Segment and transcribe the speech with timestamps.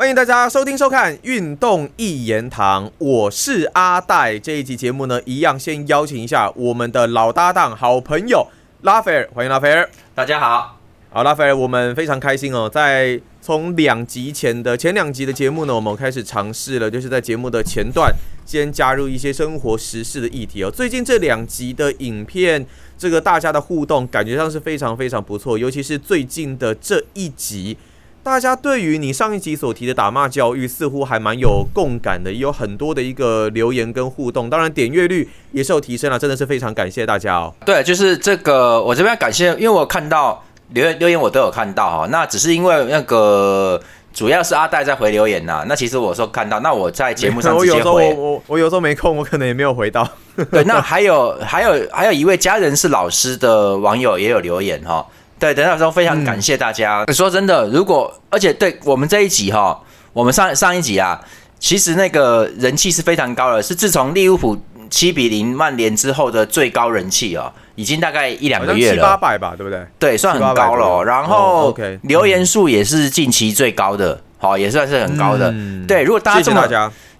[0.00, 4.38] 欢迎大家收听收看《运动一言堂》，我是阿戴。
[4.38, 8.46] 这一集节目呢，一样先邀请一下我们的老搭档、好朋友
[8.80, 9.86] 拉斐尔，欢迎拉斐尔。
[10.14, 10.78] 大家好，
[11.10, 18.10] 好，拉斐尔，我们非常开心哦，在从两集前的前两集的节目呢，我们开始尝试了，就是在节目的前段
[18.46, 20.70] 先加入一些生活时事的议题哦。
[20.70, 22.64] 最近这两集的影片，
[22.96, 27.76] 这个大家的互动感觉上是非常非常不错，尤其是最近的这一集。
[28.22, 37.52] 大家对于你上一集所提的打骂教育，似乎还蛮有共感的，也有很多的一个留言跟互动，当然点阅率也是有提升了，真的是非常感谢大家哦。
[37.64, 43.80] 对，就是这个，我这边感谢，因为我看到留言留言我都有看到哈，那只是因为那个
[44.12, 50.06] 主要是阿戴在回留言呐，那其实我说看到，那我在节目上直接回，我我我有时候没空，我可能也没有回到。
[50.50, 55.06] 对，那还有还有还有一位家人是老师的网友也有留言哈。
[55.40, 57.04] 对，等下时候非常感谢大家。
[57.06, 59.80] 说真的，如果而且对我们这一集哈，
[60.12, 61.18] 我们上上一集啊，
[61.58, 69.82] 其实那个人气是非常高的，是自从利物浦七比零曼联之后的最高人气哦，已经大概一两个月了，七八百吧，对不对？
[69.98, 71.02] 对，算很高了。
[71.04, 75.54] 然后留言数也是近期最高的，好，也算是很高的。
[75.88, 76.68] 对，如果大家这么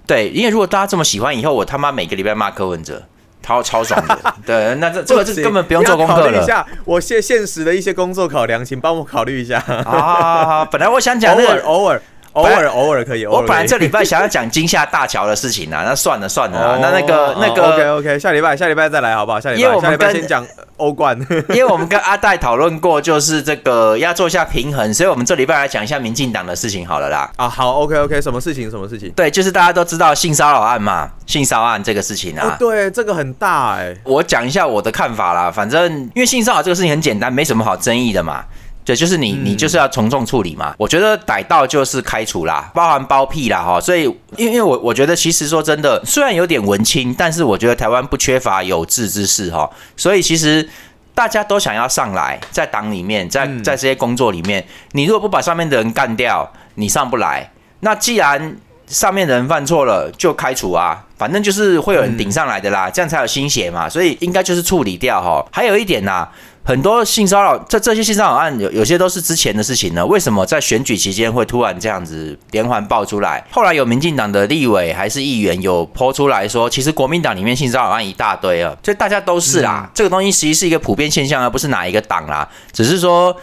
[0.07, 3.03] 对，因为如果大家这么喜欢，以后我他妈每个礼拜骂柯文哲。
[3.43, 6.41] 超超爽的， 对，那这这个是根本不用做功课了。
[6.41, 9.59] 一下，我现现实的一些工作考量，请帮我考虑一下。
[9.85, 12.01] 啊，本来我想讲那个偶尔。
[12.35, 19.41] 偶尔偶尔可以，我本来这礼拜想要讲金厦大桥的事情啊，那算了算了啊，那那个那个，OK OK，下礼拜下礼拜再来好不好？
[19.41, 20.47] 下礼拜下礼拜先讲
[20.81, 21.17] 欧冠，
[21.51, 27.31] 因为我们跟阿戴讨论过，就是这个要做一下平衡，所以我们这礼拜来讲一下民进党的事情好了啦。
[27.37, 28.71] 啊，好，OK OK，什么事情？
[28.71, 29.13] 什么事情？
[29.15, 33.95] 对，就是大家都知道性骚扰案嘛，性骚扰案这个事情啊，对，这个很大哎。
[34.05, 38.43] 我讲一下我的看法啦，反正因为性骚扰这个事情很简单，没什么好争议的嘛。
[38.91, 40.75] 对，就是你，你就是要从重处理嘛。
[40.77, 43.81] 我觉得逮到就是开除啦，包含包庇啦哈。
[43.81, 49.71] 所以，因为我我觉得其实说真的，虽然有点文青，但是我觉得台湾不缺乏有志之士哈。
[49.97, 50.69] 所以其实
[51.15, 57.49] 大家都想要上来，在党里面，在在这些工作里面，你如果不把上面的人干掉，你上不来。
[57.79, 58.57] 那既然
[58.89, 63.89] 上面的人犯错了，就开除啊，反正就是会有人顶上来的啦，这样才有心血嘛。
[63.89, 65.47] 所以应该就是处理掉哈。
[65.53, 66.29] 还有一点呐。
[66.71, 70.07] 很多性骚扰，这这些性骚扰案有有些都是之前的事情呢。
[70.07, 73.45] 为什么在选举期间会突然这样子连环爆出来？
[73.51, 79.91] 后来有民进党的立委还是议员有抛出来说，其实国民党里面性骚扰案一大堆啊，所以大家都是啦。
[79.93, 82.49] 这个东西其实是一个普遍现象，而不是哪一个党啦。
[82.71, 83.37] 只是说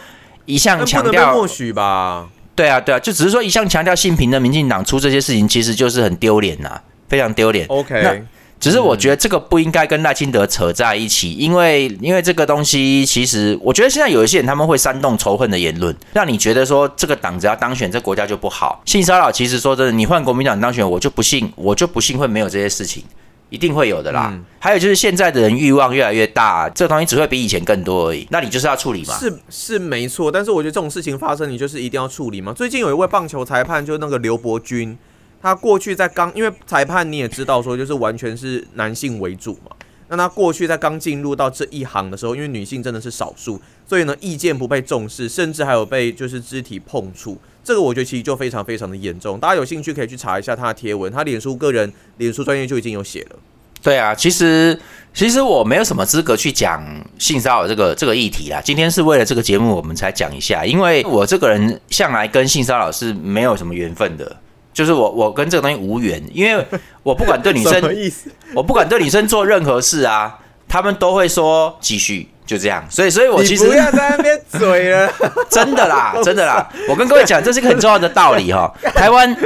[0.46, 2.26] 一向强调，默许吧。
[2.54, 7.66] 对啊，对啊，就只是说一向强调性平的民进党出这些事情，其实就是很丢脸呐，非常丢脸。
[7.68, 8.24] OK。
[8.60, 18.82] 只是我觉得这个不应该跟赖清德扯在一起，因为因为这个东西其实，我觉得现在有一些人他们会煽动仇恨的言论，让你觉得说这个党只要当选，这国家就不好。
[18.84, 23.04] 性骚扰其实说真的，你换国民党当选，我就不信，我就不信会没有这些事情，
[23.50, 24.36] 一定会有的啦。
[24.58, 28.26] 还有就是现在的人欲望越来越大，这个东西只会比以前更多而已。
[28.30, 29.16] 那你就是要处理嘛？
[29.18, 32.52] 是是没错，但是我觉得这种事情发生，你就是一定要处理嘛。
[32.52, 34.98] 最近有一位棒球裁判，就是那个刘伯君。
[35.40, 39.70] 他过去在刚，因为裁判你也知道说，就是完全是男性为主嘛。
[40.10, 47.38] 那他过去在刚进入到这一行的时候，因为女性真的是少数，所以呢意见不被重视，甚至还有被就是肢体碰触。
[47.62, 49.38] 这个我觉得其实就非常非常的严重。
[49.38, 53.36] 大家有兴趣可以去查一下他的贴文，他脸书个人脸书专业就已经有写了。
[53.82, 54.80] 对啊，其实
[55.12, 56.82] 其实我没有什么资格去讲
[57.18, 58.60] 性骚扰这个这个议题啦。
[58.64, 64.36] 今天是为了这个节目我们才讲一下，因为我这个人向来跟性骚扰是没有什么缘分的。
[64.78, 66.64] 就是我，我跟这个东西无缘，因为
[67.02, 67.82] 我不管对女生，
[68.54, 72.86] 我不管对女生做任何事啊，他们都会说继续，就这样。
[72.88, 75.12] 所以，所以我其实不要在那边嘴了，
[75.50, 76.64] 真的啦，真的啦。
[76.88, 78.72] 我跟各位讲，这是一个很重要的道理哈。
[78.94, 79.36] 台湾，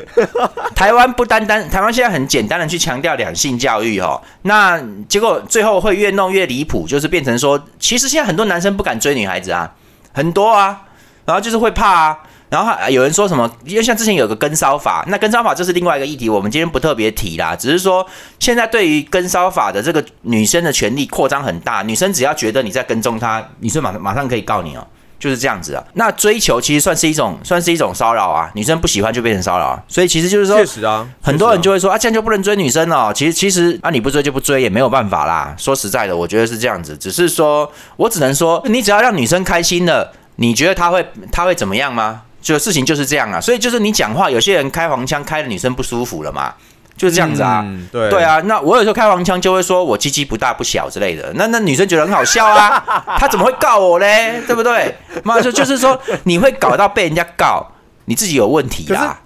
[0.75, 4.79] 台湾不单单，台湾现在很简单的去强调两性教育哈，那
[5.09, 9.73] 结果最后会越弄越离谱，就是变成说，其实现在很多男生不敢追女孩子啊，
[10.13, 10.83] 很多啊，
[11.25, 12.19] 然后就是会怕啊。
[12.53, 13.51] 然后有人说什么？
[13.65, 17.57] 因为像之前有个跟骚法，那跟骚法这是另外一个议题，我们今天不特别提啦。
[17.57, 18.07] 只是说
[18.39, 24.87] 现在对于跟骚法的这个女生的权利扩张很大，女生只要觉得你在跟踪她，女生马马上可以告你哦，
[25.19, 25.83] 就是这样子啊。
[25.95, 29.83] 那追求其实算是一种算是一种骚扰啊，女生不喜欢就变成骚扰啊。
[29.89, 33.11] 所以其实就是说，确实啊，很多人就会说啊，这样就不能追女生哦。
[33.15, 35.55] 其实其实啊，你不追就不追也没有办法啦。
[35.57, 42.25] 说实在的，我觉得是这样子，只是说我只能说，你只要让女生开心了，你觉得她会她会怎么样吗？
[42.43, 46.53] 就事情就是这样啊，所以就是你讲话，有些人开黄腔开的女生不舒服了嘛，
[46.97, 47.65] 就是这样子啊。
[47.91, 52.85] 对对啊，那我有时候开黄腔就会说我鸡鸡不大不小之类的，那那女生觉得很好笑啊，
[53.17, 54.43] 她怎么会告我嘞？
[54.47, 54.95] 对不对？
[55.25, 57.67] 妈就就是说你会搞到被人家告，
[58.07, 59.21] 你自己有问题啊。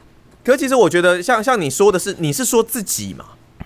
[0.44, 3.24] 可其实我觉得，像像你说的是，你是说自己嘛？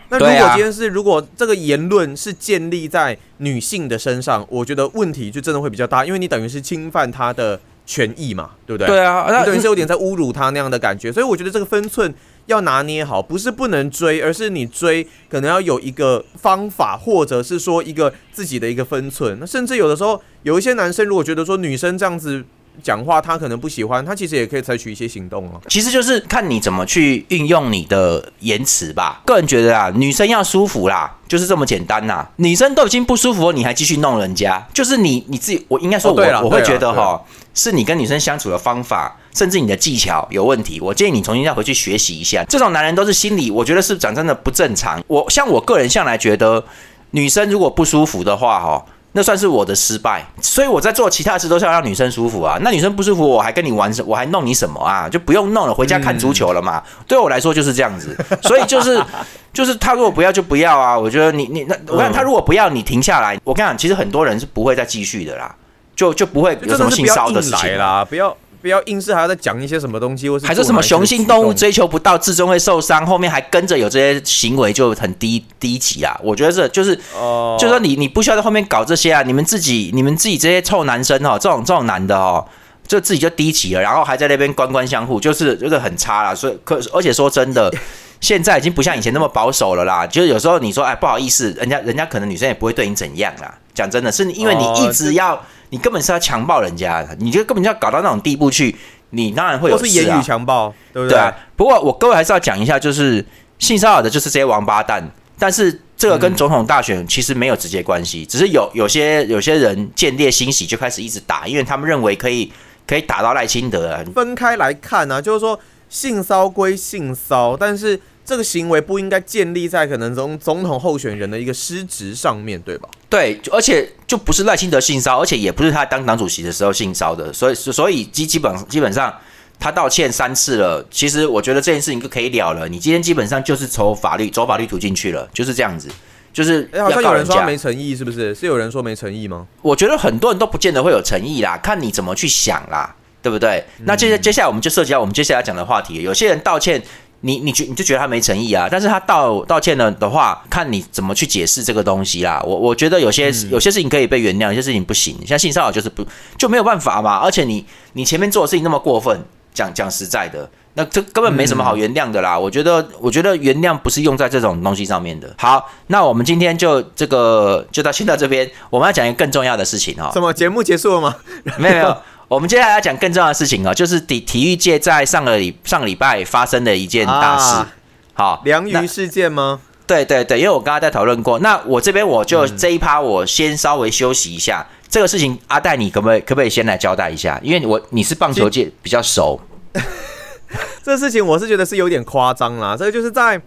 [0.09, 8.87] 那如果今天是如果这个言论是建立在女性的身上，我觉得问题就真的会比较大，因为你等于是侵犯她的权益嘛，对不对？
[8.87, 12.15] 对啊，那你等于是有点在侮辱他那样的感觉，所以我觉得这个分寸
[12.47, 19.37] 要拿捏好，不是不能追，而是你追可能要有一个方法，或者是说一个自己的一个分寸。
[19.41, 22.45] 那甚至有的时候，有一些男生如果觉得说女生这样子
[22.81, 25.61] 讲话，他可能不喜欢，他其实也可以采取一些行动啊。
[25.69, 29.21] 其实就是看你怎么去运用你的言辞吧。
[29.27, 32.27] 个人觉得啊，女生要舒服啦，就是这么简单呐。
[32.37, 37.21] 女生都已经不舒服了，你还继续弄人家，就是你你自己，我应该说我，哦对啦我会觉得哈，
[37.55, 40.81] 是你跟女生相处的方法，甚至你的技巧有问题。
[40.81, 42.45] 我建议你重新再回去学习一下。
[42.49, 45.03] 这种男人都是心理，我觉得是讲真的不正常。
[45.07, 46.65] 我像我个人向来觉得，
[47.11, 48.85] 女生如果不舒服的话，哈。
[49.13, 52.57] 那算是我的失败，所以我在做其他事都是要让女生舒服啊。
[52.61, 55.09] 那女生不舒服，我还跟你玩什，我还弄你什么啊？
[55.09, 56.81] 就不用弄了，回家看足球了嘛。
[57.09, 59.05] 对我来说就是这样子， 所以就是
[59.53, 60.97] 就是他如果不要就不要啊。
[60.97, 65.53] 我觉得你你那我看他如果不要你停下来，我跟你讲，其实很多人是不会再继续的啦，
[65.97, 67.77] 就就不会就有什么性骚的事情。
[67.79, 76.19] 啦，不要不要硬是还要再讲一些什么东西，或是还说什么雄性动物追求不到，至终会受伤，后面还跟着有这些行为就很低低级啊！
[76.23, 82.47] 我觉得这就是哦，就说你你不需要在后面搞这些啊，你们自己你们自己这些臭男生哦，这种这种男的哦，
[82.91, 86.35] 就自己就低级了，然后还在那边官官相护，就是就是很差啦。
[86.35, 87.73] 所以可而且说真的，
[88.21, 90.05] 现在已经不像以前那么保守了啦。
[90.05, 93.55] 就是有时候你说哎不好意思，人家人家可能女生也不会对你怎样啦。
[93.73, 98.75] 讲真的，是因为你一直要，你根本是要强暴人家，你就根本就要搞到那种地步去，
[99.11, 103.25] 你当然会有或是言语强暴，对不对啊，不过我各位还是要讲一下，就是
[103.61, 105.09] 性骚扰的就是这些王八蛋，
[105.39, 112.53] 但是这个跟总统大选其实没有直接关系，只是有有些有些人见猎欣喜就开始一直打，因为他们认为可以
[112.91, 114.03] 可以打到赖清德啊。
[114.13, 115.59] 分开来看啊，就是说
[115.89, 122.89] 性骚归性骚，但是这个行为不应该建立在可能总总统候选人的一个失职上面对吧？
[123.09, 129.17] 对，而且就不是赖清德性骚，而且也不是他当党主席的时候性骚的，所以所以基基本基本上
[129.59, 132.69] 他道歉三次了，其实我觉得这件事情就可以了了。
[132.69, 135.89] 你今天基本上就是走法律走法律途径去了，就是这样子，
[136.33, 137.47] 就是哎、好要有人说他。
[137.47, 138.35] 没诚意，是不是？
[138.35, 139.47] 是有人说没诚意吗？
[139.63, 143.65] 我觉得很多人都不见得会有诚意啦，看你怎么去想啦，对不对？
[143.85, 146.83] 那接接下来我们就涉及到我们接下来讲的话题，有些人道歉。
[147.23, 148.67] 你你觉你就觉得他没诚意啊？
[148.71, 152.43] 但是他道道歉了的话，看你怎么去解释这个东西啦。
[152.47, 155.15] 我我觉得有些、有些事情可以被原谅，有些事情不行。
[155.27, 156.03] 像性骚扰就是不
[156.39, 157.19] 就没有办法嘛。
[157.19, 157.63] 而且你
[157.93, 159.23] 你前面做的事情那么过分，
[159.53, 162.39] 讲讲实在的，那这根本没什么好原谅的啦。
[162.39, 165.33] 我觉得我觉得原谅不是用在这种东西上面的。
[165.39, 171.17] 好，那我们今天就这个就到先到这边，我们要讲一个更重要的事情哈、什么节目结束了吗？
[171.59, 171.97] 没有没有，
[172.29, 177.57] 我们接下来要讲更重要的事情哦，就是体体育界在上个礼上个礼拜发生的一件大事。
[177.57, 177.73] 啊
[178.13, 179.61] 好，那良鱼事件吗？
[179.87, 184.67] 对对对，因为我刚刚在讨论过，那我这边我就嗯这一趴我先稍微休息一下。
[184.89, 187.41] 这个事情，阿戴，你可不可以可不可以先来交代一下？
[187.43, 189.41] 因为我你是棒球界比较熟，
[190.83, 192.77] 这事情我是觉得是有点夸张啦。
[192.77, 193.41] 这个就是在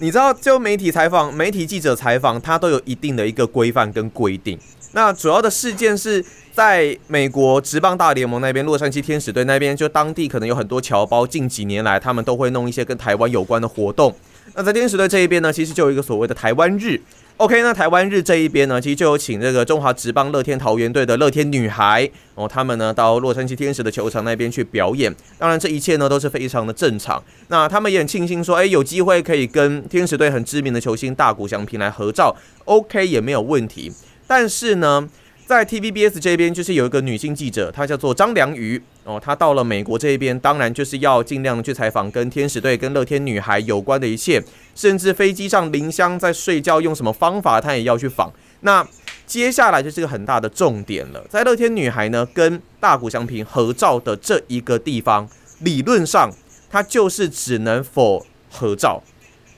[0.00, 4.58] 你知道，就媒体采访、媒体记者采访，它都有一定的一个规范跟规定。
[4.92, 14.14] 那主要的事件是在美国职棒大联盟那边，洛杉矶天使队那边，就当地可能有很多侨胞，近几年来他们都会弄一些跟台湾有关的活动。
[14.54, 17.00] 那在天使队这一边呢，其实就有一个所谓的台湾日。
[17.38, 25.14] OK，那台湾日这一边呢，其实就有请这个中华职棒乐天桃园队的乐天女孩哦，他们呢到洛杉矶天使的球场那边去表演。
[25.38, 27.22] 当然，这一切呢都是非常的正常。
[27.46, 33.92] 那他们也很庆幸说，哎，有机会可以跟天使队很知名的球星大谷翔平来合照，OK 也没有问题。
[34.26, 35.08] 但是呢，
[35.48, 48.30] 在 TVBS 这边，就是有一个女性记者，她叫做张良瑜哦，她到了美国这边，当然就是要尽量去采访跟天使队、跟乐天女孩有关的一切，甚至飞机上林香在睡觉用什么方法，她也要去访。
[48.60, 48.86] 那
[49.26, 55.26] 接下来就是个很大的重点了，在乐天女孩呢跟大谷翔平合照的这一个地方，
[55.60, 56.30] 理论上
[56.68, 59.02] 她就是只能否合照。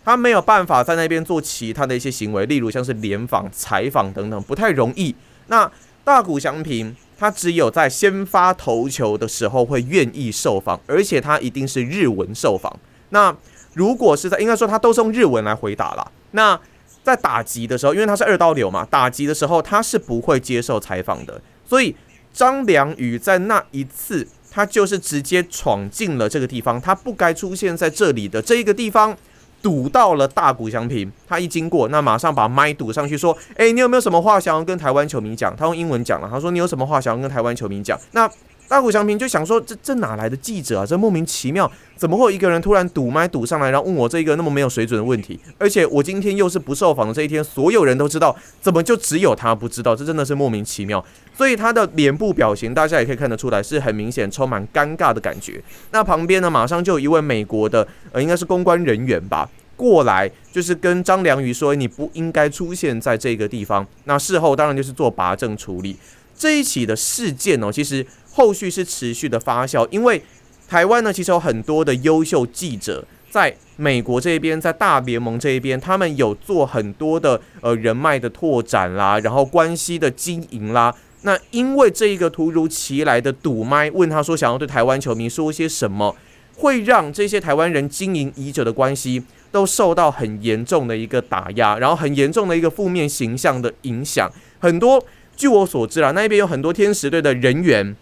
[0.05, 5.15] 他没有办法在那边做其他的一些行为，例如像是联访、采访等等，不太容易。
[5.51, 5.71] 那
[6.05, 12.75] 大谷翔平他只有在先发投球的时候会愿意受访，而且他一定是日文受访。
[13.11, 13.37] 那
[13.75, 16.11] 如果是在应该说他都是用日文来回答啦。
[16.31, 16.59] 那
[17.03, 21.41] 在打击的时候，因为他是二刀流嘛，打击的时候他是不会接受采访的。
[21.67, 21.95] 所以
[22.33, 29.17] 张良宇在那一次，他就是直接闯进了这个地方，他不该出现在这里的这一个地方。
[29.63, 38.31] 堵到了大谷翔平，他一经过，那马上把麦堵上去，说：“哎、你有没有什么话想要跟台湾球迷讲？”他用英文讲了，他说：“你有什么话想要跟台湾球迷讲？”那
[38.71, 40.87] 大谷祥平就想说，这这哪来的记者啊？
[40.87, 45.37] 这莫名其妙，怎么会有一个人突然堵麦堵上来，然后问我这一个那么没有水准的问题？
[45.59, 49.97] 而且我今天又是不受访的这一天，所有人都知道，怎么就只有他不知道？
[49.97, 51.05] 这真的是莫名其妙。
[51.37, 55.61] 所以他的脸部表情，大家也可以看得出来，是很明显充满尴尬的感觉。
[55.91, 63.85] 那旁边呢，马上就有一位美国的，呃，应该是公关人员吧，过来就是跟张良瑜说，你不应该出现在这个地方。
[64.05, 65.97] 那事后当然就是做拔证处理。
[66.39, 68.07] 这一起的事件哦，其实。
[68.33, 70.23] 后续是持续的发酵，因为
[70.69, 80.95] 台湾呢，其实有很多的优秀记者在美国这边，在大联盟这一边，他们有做很多的呃人脉的拓展啦，然后关系的经营啦。
[81.23, 86.15] 那因为这一个突如其来的堵麦，问他说想要对台湾球迷说些什么，
[86.57, 94.31] 会让这些台湾人经营已久的关系都受到很严重的一个打压，然后很严重的一个负面形象的影响。
[94.61, 95.05] 很多
[95.37, 97.97] 据我所知啊，那边有很多天使队的人员。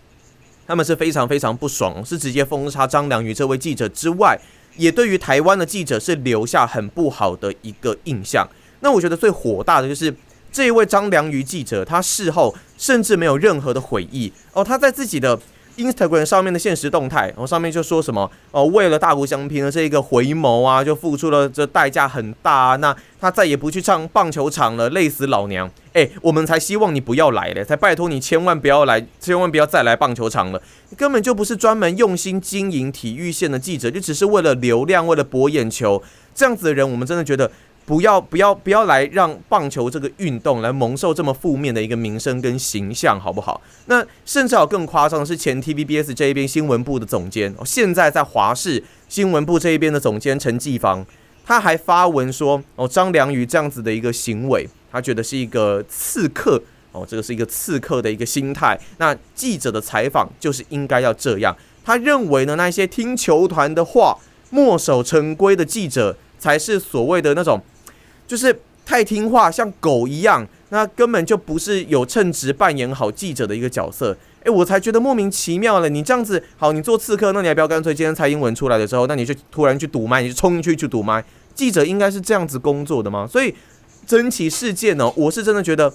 [0.68, 4.38] 他们是非常非常不爽，是直接封杀张良宇这位记者之外，
[4.76, 8.46] 也对于台湾的记者是留下很不好的一个印象。
[8.80, 10.14] 那我觉得最火大的就是
[10.52, 15.40] 这一位张良宇记者，他事后甚至没有任何的悔意哦，他在自己的。
[15.78, 22.76] Instagram 上面的现实动态，然后上面就说什么哦，为了大谷翔平的这一个回眸啊，就付出了这代价很大啊。
[22.76, 25.70] 那他再也不去唱棒球场了，累死老娘！
[25.94, 30.61] 哎，我们才希望你不要来嘞，才拜托你千万不要来，千万不要再来棒球场了。
[30.97, 36.02] 根本就不是专门用心经营体育线的记者，就只是为了流量，为了博眼球，
[36.35, 37.50] 这样子的人，我们真的觉得。
[37.88, 43.62] 不要不要不要来让棒球这个运动来蒙受这么负面的一个名声跟形象，好不好？
[43.87, 51.02] 那甚至有更夸张的是，前 TVBS 这一边新闻部的总监，现在在华视新闻部这一边的总监陈继芳，
[51.47, 58.78] 他还发文说，哦，张良宇这样子的一个行为，他觉得是一个刺客，哦，这个是一个刺客的一个心态。
[58.99, 61.57] 那记者的采访就是应该要这样。
[61.83, 64.18] 他认为呢，那些听球团的话、
[64.50, 67.59] 墨守成规的记者，才是所谓的那种。
[68.28, 68.56] 就是
[68.87, 74.16] 太听话，像狗一样，那根本就不是有称职扮演好记者的一个角色。
[74.44, 75.88] 诶，我才觉得莫名其妙了。
[75.88, 81.25] 你这样子，好，你做刺客，那你还不要干脆今天蔡英文出来的时候，那你就突然去堵麦，你就冲进去去堵麦。
[81.54, 83.26] 记者应该是这样子工作的吗？
[83.26, 83.52] 所以
[84.06, 85.92] 整起事件呢，我是真的觉得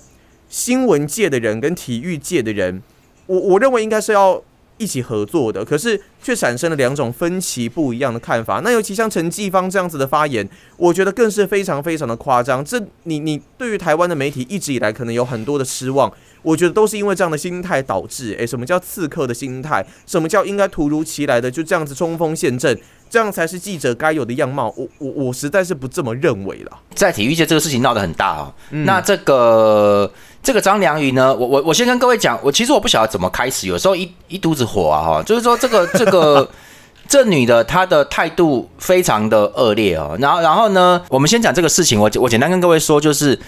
[0.49, 2.83] 新闻界的人跟体育界的人，
[3.27, 4.43] 我我认为应该是要。
[4.83, 8.59] 一起合作的，可是却产生了两种分歧不一样的看法。
[8.63, 12.63] 那尤其像陈继芳这样子的发言，我觉得更是非常非常的夸张。
[12.63, 16.11] 这你你对于台湾的媒体一直以来可能有很多的失望，
[16.41, 18.35] 我觉得都是因为这样的心态导致。
[18.37, 19.85] 诶，什么叫刺客的心态？
[20.05, 22.77] 什么叫应该突如其来的就这样子冲锋陷阵？
[23.13, 24.73] 这样才是记者该有的样貌。
[24.75, 26.71] 我我我实在是不这么认为了。
[26.95, 28.51] 在体育界这个事情闹得很大啊。
[28.71, 30.11] 那这个。
[30.41, 36.45] 这个张良宇呢，我我我先跟各位讲，我其实我不晓得怎么开始，有时候一一肚子火啊哈，就是说这个这个
[37.07, 43.39] 这女的她的态度非常的恶劣哦，然后然后呢，我们先讲这个事情，我我简单跟各位说，就是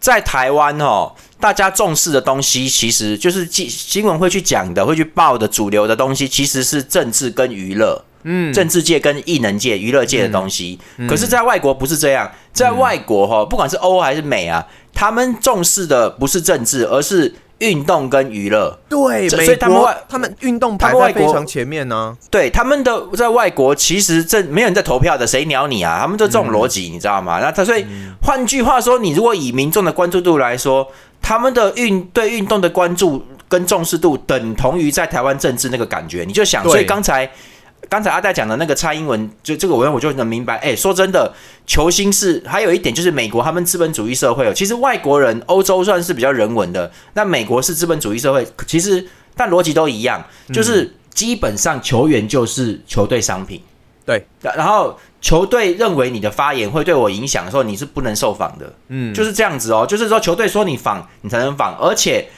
[0.00, 8.04] 在台湾哈，大家重视的东西，其实就是新新闻会去讲的，会去报的主流的东西，其实是政治跟娱乐。
[8.22, 18.78] 嗯，政治界跟艺能界、娱乐界的东西，可是，在外国不是这样，在外国哈，不管是欧还是美啊，他们重视的不是政治，而是运动跟娱乐。
[18.88, 22.16] 对，所以他们他们运动排在非常前面呢。
[22.30, 25.98] 对，他们的在外国其实这没有人在投票的，谁鸟你啊？
[26.00, 27.40] 他们就这种逻辑，你知道吗？
[27.40, 27.84] 那他所以
[28.22, 30.86] 换句话说，你如果以民众的关注度来说，
[31.22, 37.30] 他们的运对运动的关注跟重视度等同于在台湾政治那个感觉，你就想，所以刚才。
[37.88, 40.56] 刚才阿戴讲的那个蔡英文，就这个我我就能明白。
[40.58, 41.30] 哎，说真的，
[41.66, 44.52] 球星是还有一点就是美国他们资本主义社会哦。
[44.54, 48.46] 其实外国人欧洲算是比较人文的，那美国是资本主义社会。
[48.68, 49.04] 其实
[49.36, 50.24] 但逻辑都一样，
[50.54, 53.60] 就是基本上球员就是球队商品。
[54.04, 58.72] 对，然后球队认为你的发言会对我影响的时候，你是不能受访的。
[58.88, 59.86] 嗯，就是这样子哦。
[59.86, 62.28] 就是说球队说你访，你才能访，而且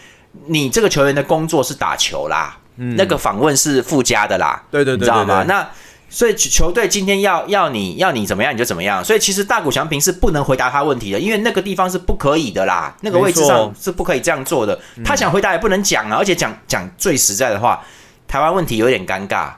[0.46, 2.58] 你这个球员的工作是打球啦。
[2.76, 5.44] 那个访问是附加的啦，对对对，你知道吗？
[5.44, 5.64] 那
[6.10, 14.76] 所以球队今天要要你要你怎么样你就怎么样，所以其实大谷翔平是不能回答他问题的，因为那个地方是不可以的啦，那个位置上是不可以这样做的。
[15.04, 17.80] 他想回答也不能讲啊，而且讲讲最实在的话，
[18.26, 19.52] 台湾问题有点尴尬，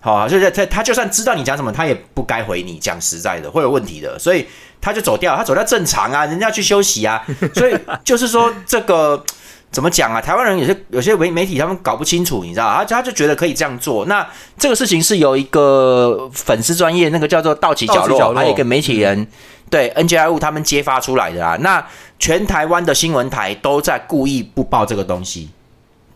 [0.00, 4.46] 好，就是他他就算知道你讲什么，他也不该回你讲实在的，会有问题的，所以
[4.80, 7.24] 他就走掉，他走掉正常啊， 人家去休息啊，
[7.54, 9.24] 所以就是说这个。
[9.72, 10.22] 怎么讲啊？
[10.22, 14.06] 台湾人有些有些媒媒体他们搞不清楚，你知道他他就觉得可以这样做。
[14.06, 14.26] 那
[14.56, 19.26] 这个事情是由一个粉丝专业，那个叫做道奇角落，还有一个媒体人
[19.68, 21.56] 对 NGI 物他们揭发出来的啊。
[21.60, 21.84] 那
[22.18, 25.50] 全台湾的新闻台都在故意不报这个东西，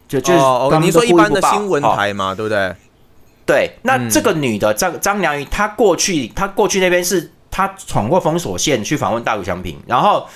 [0.08, 2.74] 就就是哦，他们你说一般的新闻哦台嘛，对不对？
[3.46, 10.26] 对，那嗯这个女的张张良瑜，她过去她过去那边是她闯过封锁线去访问大谷翔平，然后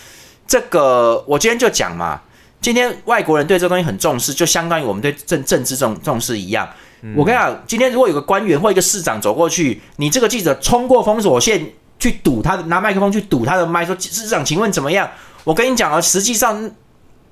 [0.46, 2.20] 这个我今天就讲嘛，
[2.60, 6.68] 今天外国人对这个东西很重视，就相当于我们对政政治重重视一样。
[7.02, 15.08] 嗯我跟你讲，今天如果有个官员或一个市长走过去，你这个记者冲过封锁线去堵他的，拿麦克风去堵他的麦，说市长，请问怎么样？
[15.44, 16.70] 我跟你讲啊，实际上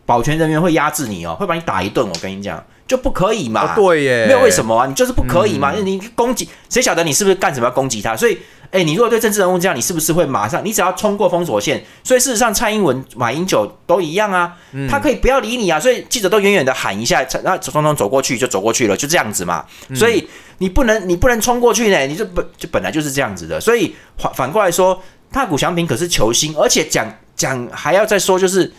[0.05, 2.07] 保全人员会压制你哦，会把你打一顿。
[2.07, 3.73] 我跟你讲，就不可以嘛。
[3.73, 4.87] 哦，对耶，没有为什么啊？
[4.87, 5.73] 你就是不可以嗯嘛？
[5.73, 8.15] 你攻击谁晓得你是不是干什么要攻击他？
[8.15, 8.37] 所以，
[8.71, 10.63] 哎，你如果对政治人物这样，你是不是会马上？
[10.63, 15.81] 你只要冲过封锁线，所以事实上蔡英文、马英九都一样啊，嗯他可以不要理你啊。
[15.81, 19.65] 所以记者都远远的喊一下，然后匆匆走过去就走过去了，就这样子嘛。
[19.89, 23.61] 嗯所以你不能你不能冲过去呢，你就本就本来就是这样子的。
[23.61, 28.73] 所以反反过来说，大谷祥平可是球星，而且讲讲还要再说，就是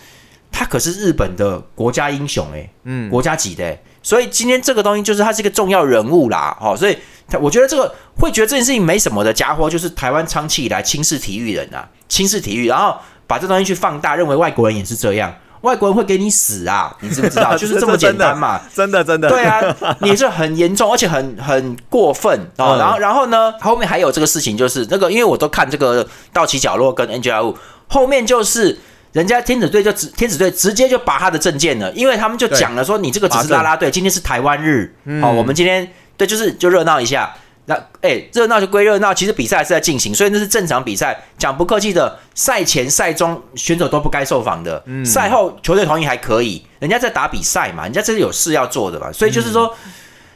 [0.51, 6.95] 他可是日本的国家英雄哎、嗯，国家级的欸、所以今天这个东西就是他是一个重要人物啦，哦，所以
[7.27, 17.55] 他我觉得这个会觉得这件事情没什么的家伙，就是台湾长期以来轻视体育人啊，轻视体育，然后把这东西去放大，认为外国人也是这样，外国人会给你死啊，你知不知道？
[17.57, 18.60] 就是这么简单嘛。
[18.75, 19.63] 真的真的，对啊，
[20.01, 22.75] 你是很严重，而且很很过分哦。
[22.75, 27.55] 嗯然后然后呢，后面还有这个事情，就是那个，因为我都看这个道奇角落跟 Angela Wu，
[27.88, 28.77] 后面就是
[29.13, 37.34] 人家天子队就直天子队直接就拔他的证件了，因为他们就讲了说，你这个只是拔证啦啦队，今天是台湾日，嗯哦，我们今天对就是就热闹一下。
[37.65, 41.17] 那哎，热闹就归热闹，其实比赛还是在进行，所以那是正常比赛。
[41.38, 49.74] 讲不客气的，赛前、赛中选手都不该受访的，嗯赛后球队同意还可以，人家在打比赛嘛，人家这是有事要做的嘛，所以就是说，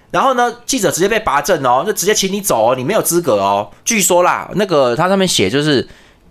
[0.10, 3.69] 然后呢，记者直接被拔证哦，就直接请你走哦，你没有资格哦。
[3.84, 5.86] 据说啦，那个他上面写就是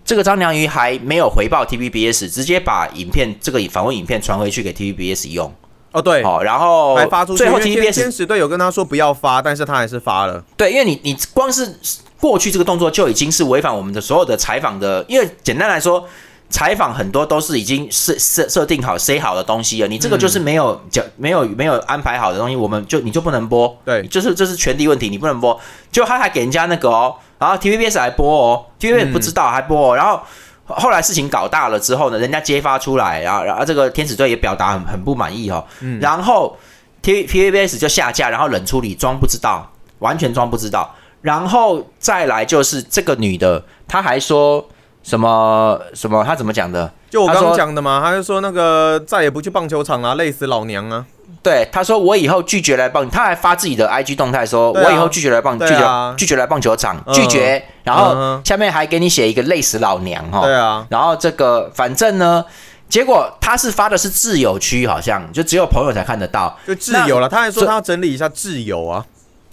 [0.07, 5.53] 这个张良瑜还没有回报 TVBS，直接把影片这个访问影片传回去给 TVBS 用
[5.91, 10.41] 哦对，哦，然后还发出去，最后 TVBS 天使队有跟他说不要发，但是他还是发了。
[10.55, 11.77] 对，因为你你光是
[12.21, 16.07] 过去这个动作就已经是违反我们的所有的采访的，因为简单来说。
[16.49, 23.77] 采访很多都是已经设设设定好、塞好的东西了，你这个就是没有讲、没有没有安排好的东西，我们就你就不能播。
[23.83, 25.59] 对就是这是权利问题，你不能播。
[25.91, 30.21] 就他还给人家那个哦，然后 TVBS 还播哦，TVBS 不知道还播哦，然后
[30.65, 35.65] 后来事情搞大了之后呢，人家揭发出来，然后然后这个天使队也表达很很不满意哦，
[35.99, 36.57] 然后
[37.01, 39.69] T TVBS 就下架，然后冷处理，装不知道，
[39.99, 40.95] 完全装不知道。
[41.21, 44.65] 然后再来就是这个女的，她还说
[45.07, 46.91] 什么什么，他怎么讲的？
[47.09, 51.05] 就我刚刚讲的嘛，他就说那个再也不去棒球场了、累死老娘啊！
[51.41, 57.63] 对，他说我以后拒绝来棒，他还发自己的 IG 动态说，啊我以后拒绝来棒，拒绝拒绝来棒球场，嗯拒绝。
[57.83, 60.41] 然嗯后下面还给你写一个累死老娘哈。
[60.41, 62.43] 对啊，然后这个反正呢，
[62.89, 66.53] 结果他是发的是自由区，好像就只有朋友才看得到。
[66.67, 67.29] 就自由了。
[67.29, 69.05] 他还说他要整理一下自由啊。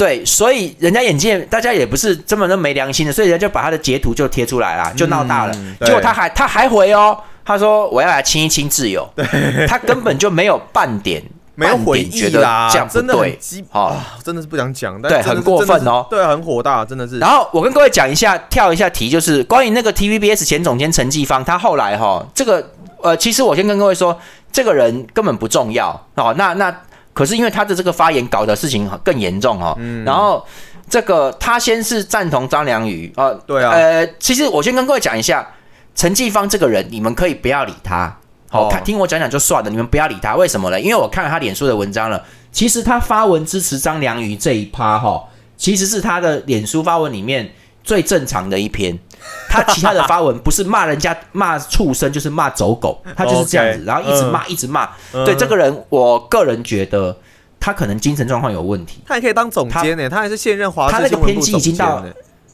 [0.04, 5.52] 对，所以人家眼见大家也不是这么那没良心的，所以人家就把他的截图就贴出来了，就闹大了。
[5.56, 9.08] 嗯结果他还他还回哦，他说我要来亲一亲挚友，
[9.66, 11.22] 他根本就没有半点
[11.56, 13.36] 没有悔半点觉得意啦，这样不真的很对。
[13.36, 17.18] 鸡哦啊，真的是不想讲，但对很过分哦对，很火大，真的是。
[17.18, 22.70] 然后我跟各位讲一下，跳一下题，就是关于那个 TVBS 前总监陈继芳，他后来哈，这个
[23.02, 24.18] 呃，其实我先跟各位说，
[24.52, 26.34] 这个人根本不重要哦。
[26.36, 26.74] 那那
[27.14, 29.74] 可是因为他的这个发言搞的事情更严重哦。
[29.78, 30.44] 嗯然后
[30.90, 35.54] 这个他先是赞同张良宇啊，呃对啊呃，其实我先跟各位讲一下，
[35.94, 38.14] 陈继芳这个人，你们可以不要理他。
[38.50, 40.36] 好、哦看听我讲讲就算了，你们不要理他。
[40.36, 40.78] 为什么呢？
[40.78, 42.22] 因为我看了他脸书的文章了。
[42.52, 45.24] 其实他发文支持张良瑜这一趴哈，
[45.56, 48.96] 其实是他的脸书发文里面最正常的一篇。
[49.48, 54.88] 他其他的发文不是骂人家骂畜生，就是骂走狗， 他就是这样子然后一直骂、一直骂。
[55.12, 57.16] 嗯对这个人，我个人觉得
[57.60, 59.00] 他可能精神状况有问题。
[59.06, 62.04] 他也可以当总监呢，他还是现任华他那个偏激已经到。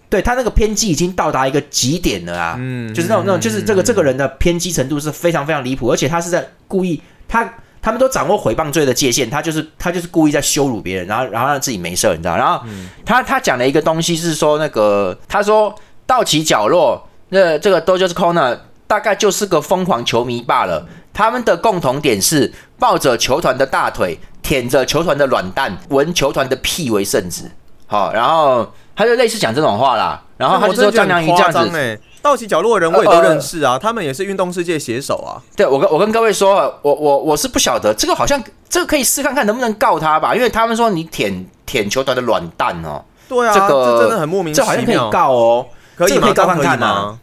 [0.09, 2.57] 对他那个偏激已经到达一个极点了啊！
[2.59, 7.49] 嗯就是那种那种，就是这个这个人的偏激程度是非常非常离谱，而且他是在故意，他
[7.81, 12.37] 他们都掌握诽谤罪的界限，他就是他就是故意在羞辱别人，然后然后让自己没事儿，你知道？
[12.37, 12.61] 然后
[13.07, 15.73] 他他讲了一个东西是说那个他说
[16.11, 27.53] 道奇角落那这个 Dodgers Corner 大概就是个疯狂球迷罢了，他们的共同点是抱着球团的大腿，舔着球团的软蛋，闻球团的屁为圣旨。
[27.87, 35.39] 好，然后他就类似讲这种话啦，然后他就说张良瑜这样子，哎，道奇角落的人我也都认识啊，他们也是运动世界写手啊。
[35.55, 44.67] 对我跟我跟各位说，我我我是不晓得这个好像这个可以试看看能不能告他吧，因为他们说你舔舔球团的软蛋哦，对啊，这个真的很莫名其妙。
[44.67, 45.67] 这好像可以告哦，
[46.07, 46.21] 可以吗？
[46.21, 47.19] 这个可以告这样可以看看啊吗？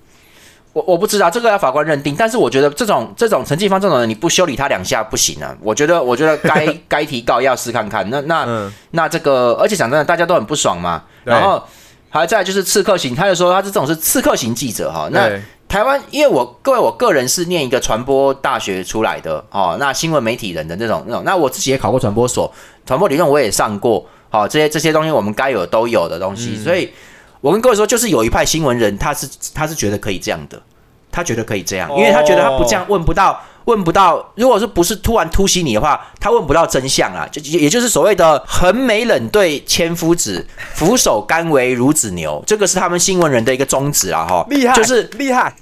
[0.73, 5.55] 我我不知道这个要法官认定，但是我觉得这种这种陈继芳这种人，你不修理他两下不行啊。
[5.59, 8.07] 我觉得我觉得该 该提告要试看看。
[8.11, 11.03] 那那、嗯那这个，而且讲真的，大家都很不爽嘛。
[11.23, 11.63] 然后
[12.09, 15.09] 还再就是刺客型，他就说他是这种是刺客型记者哈。
[15.11, 15.27] 那
[15.67, 22.53] 台湾，因为我各位我个人是念一个传播大学出来的哦，那新闻媒体人的那种那种，那我自己也考过传播所，
[22.85, 26.91] 传播理论我也上过，好、这些这些东西我们该有都有的东西，所以
[27.41, 30.61] 我跟各位说，就是有一派新闻人他是他是觉得可以这样的，
[31.11, 33.41] 他觉得可以这样，因为他觉得他不这样问不到。
[33.67, 45.53] 问不到，如果是不是突然突袭你的话，他问不到真相啊，就也也就是所谓的横眉冷对千夫指，俯首甘为孺子牛，这个是他们新闻人的一个宗旨啊，哈，厉害，就是厉害。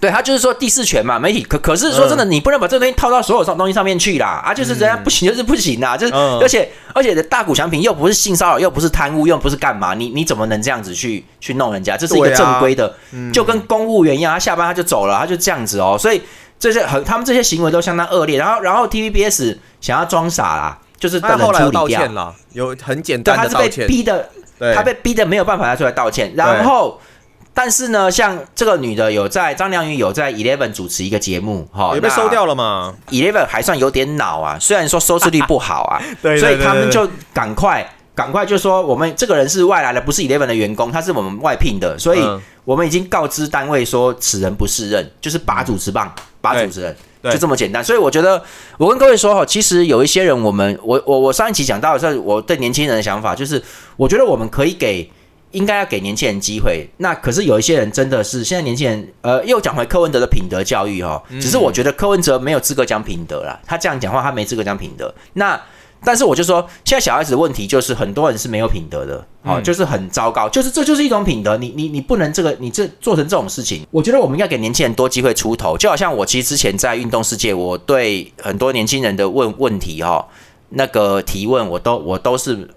[0.00, 1.42] 对他就是说第四权嘛，媒体。
[1.42, 4.42] 可可是说真的，你不能把这个东西套到所有上东西上面去啦。
[4.44, 6.38] 啊，就是人家不行就是不行啦，就是、嗯。
[6.40, 11.96] 而且而且的大股强平又不是性骚扰，又不是贪污，又不是干嘛，你你怎么能这样子去去弄人家？
[11.96, 12.94] 这是一个正规的，
[13.32, 16.22] 就跟公务员一样，他下班他就走了，他就这样子哦，所以
[16.58, 23.86] 这些很他们这些行为都相当恶劣，然后然后 TVBS 想要装傻啦，就是他后来道歉，了，有很简对，单他是被的道歉。
[23.86, 24.28] 逼的，
[24.74, 26.32] 他被逼的没有办法他出来道歉。
[26.34, 26.98] 然后，
[27.56, 37.90] 但是呢，像这个女的有在张良宇有在 Eleven 主持一个节目，哈，也被收掉了嘛？Eleven 还算有点脑啊，虽然说收视率不好啊， 对对所以他们就赶快。
[38.14, 47.84] 赶快就说我们这个人是外来的，不是 Eleven 的员工，他是我们外聘的，所以嗯我们已经告知单位说此人不适任，就是拔主持棒，拔主持人，就这么简单。
[47.84, 48.42] 所以我觉得，
[48.78, 53.62] 我跟各位说哈，其实有一些人，我们我我我上一期讲到的是我对年轻人的想法，就是
[53.98, 55.10] 我觉得我们可以给。
[55.56, 65.14] 应该要给年轻人机会，那可是有一些人真的是现在年轻人，呃，又讲回柯文哲的品德教育哈，只是我觉得柯文哲没有资格讲品德啦，他这样讲话他没资格讲品德。
[65.32, 65.58] 那
[66.04, 80.28] 但是我就说，现在小孩子的问题就是很多人是没有品德的，哦，嗯就是很糟糕，就是这就是一种品德，你你你不能这个你这做成这种事情，我觉得我们应该给年轻人多机会出头，就好像我其实之前在运动世界，我对很多年轻人的问问题哈、
[80.68, 82.68] 那个提问我都我都是。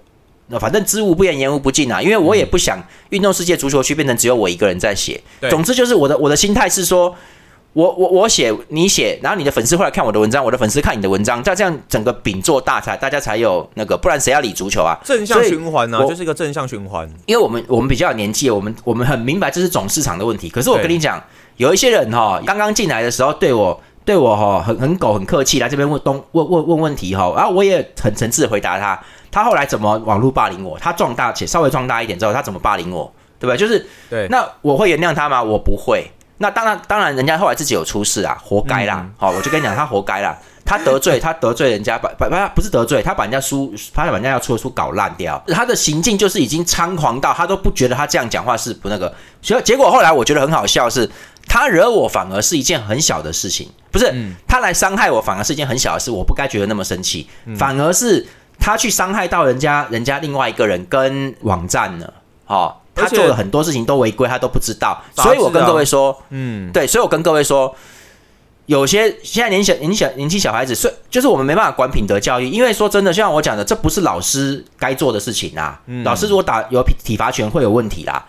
[0.50, 5.22] 那反正知无不言，言无不尽啊，因为我也不想运动世界足球区变成只有我一个人在写。
[5.40, 7.16] 对总之就是我的我的心态是说，
[7.74, 14.98] 我我我写你写，然后你的粉丝会来看我的文章，我的粉丝看你的文章，再这样整个饼做大才大家才有那个，不然谁要理足球啊？
[15.06, 17.08] 正向循环呢、就是一个正向循环。
[17.28, 20.50] 因为我们我们比较有年纪，我们我们很明白这是总市场的问题。
[20.50, 21.24] 可是我跟你讲，
[21.58, 29.00] 有一些人哈、刚刚进来的时候对我对我哈、很很狗很客气，来这边问东问问问问题哈、然后我也很诚挚的回答他。
[29.30, 30.76] 他后来怎么网络霸凌我？
[30.80, 33.14] 他壮大且稍微壮大一点之后，他怎么霸凌我？
[33.38, 33.56] 对不对？
[33.56, 35.44] 就是对，那我会原谅他吗？
[35.44, 36.10] 我不会。
[36.40, 39.02] 那当然，当然，人家后来自己有出事啊，活该啦。
[39.04, 40.36] 嗯好、我就跟你讲，他活该啦。
[40.70, 45.44] 他得罪， 他得罪人家，把把把不是得罪，他把人家书，他把人家要出的书搞烂掉。
[45.48, 49.12] 他的行径就是已经猖狂到他都不觉得他这样讲话是不那个。
[49.42, 51.10] 结结果后来我觉得很好笑是，
[51.48, 57.28] 他惹我反而是一件很小的事情，不是、嗯他来伤害我反而是一件很小的事，我不该觉得那么生气，
[57.58, 58.28] 反而是
[58.60, 62.14] 他去伤害到人家人家另外一个人跟网站呢，
[62.46, 62.76] 哦。
[62.96, 67.74] 他做了很多事情都违规，他都不知道，所以我跟各位说，嗯，对，所以我跟各位说，
[68.70, 75.82] 有些现在年小年小年轻小孩子，所以就是我们没办法管品德教育，因为说真的，像我讲的，这不是老师该做的事情啊。
[75.88, 78.24] 嗯老师如果打有体体罚权会有问题啦，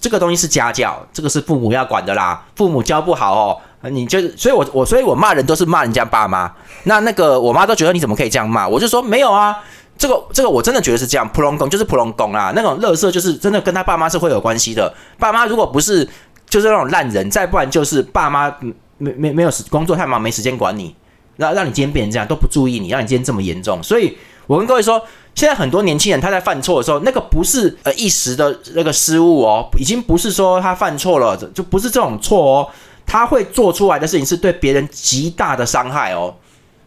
[0.00, 3.56] 这个东西是家教，这个是父母要管的啦，父母教不好哦。
[3.88, 6.52] 你就所以我，我所以我骂人都是骂人家爸妈。
[6.82, 8.66] 那那个我妈都觉得你怎么可以这样骂？
[8.66, 9.56] 我就说没有啊，
[9.96, 14.92] 这个这个我真的觉得是这样，普龙公就是普龙公啦，那种乐色就是真的跟他爸妈是会有关系的。
[15.20, 16.08] 爸妈如果不是
[16.48, 20.94] 就是那种烂人，再不然就是爸妈嗯没没没有时工作太忙没时间管你，
[21.36, 23.82] 让让你今天变成这样都不注意你，让你今天这么严重。
[23.82, 25.00] 所以我跟各位说，
[25.34, 32.70] 现在很多年轻人他在犯错的时候，那个不是呃一时的那个失误哦，已经不是说他犯错了，就不是这种错哦，
[33.06, 36.34] 他会做出来的事情是对别人极大的伤害哦。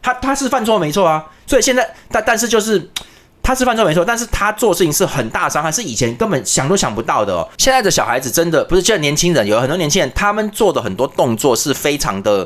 [0.02, 2.90] 他他是犯错没错啊，所以现在但但是就是。
[3.48, 7.48] 他是犯错没错，但是他做事情是很大伤害，是以前根本想都想不到的哦。
[7.58, 12.46] 现在的小孩子真的不是，现在年轻人有很多年轻人，他们做的很多动作是非常的，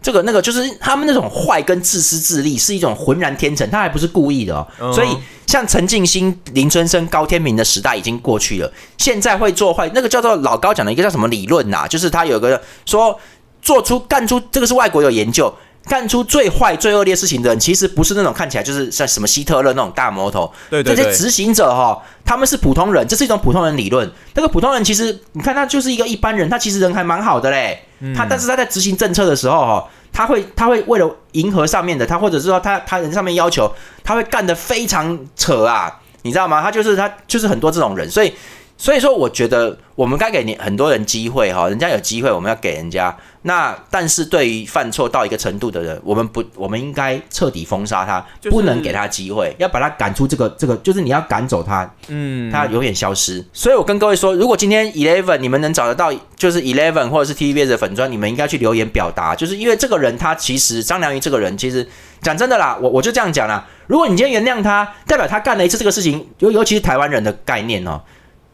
[0.00, 4.64] 这个那个就是他们那种坏跟自私自利是一种浑然天成，他还不是故意的哦。
[4.80, 5.08] 嗯所以
[5.48, 13.18] 像陈静心、林春生、高天明的时代已经过去了，现在会做坏，那个叫做老高讲的一个叫什么理论呐、就是他有个说
[13.60, 15.52] 做出干出这个是外国有研究。
[15.88, 24.08] 干出最坏、最恶劣事情的人，其实不是那种看起来就是像什么希特勒那种大魔头，对对对，这些执行者哈、他们是普通人，这是一种普通人理论。
[24.34, 27.82] 那个普通人其实，你看他就是一个一般人，他其实人还蛮好的嘞。
[28.00, 33.72] 嗯他但是他在执行政策的时候哈、他会他会为了迎合上面的他，或者是说他他人上面要求，
[34.04, 36.62] 他会干得非常扯啊，你知道吗？
[36.62, 38.32] 他就是他就是很多这种人，所以
[38.80, 43.14] 所以说，我觉得我们该给你很多人机会哈，人家有机会，我们要给人家。
[43.42, 53.44] 那但是对于犯错到一个程度的人，我们不，我们应该彻底封杀他，不能给他机会，要把他赶出这个这个，就是你要赶走他，嗯，他永远消失。
[53.52, 61.88] 所以我跟各位说，如果今天 Eleven 你们能找得到，就是 Eleven 或者是 TVB 的粉砖，你们应该去留言表达，就是因为这个人他其实张良于这个人，其实
[62.22, 63.66] 讲真的啦，我我就这样讲啦。
[63.88, 68.00] 如果你今天原谅他，代表他干了一次这个事情，尤尤其是台湾人的概念哦。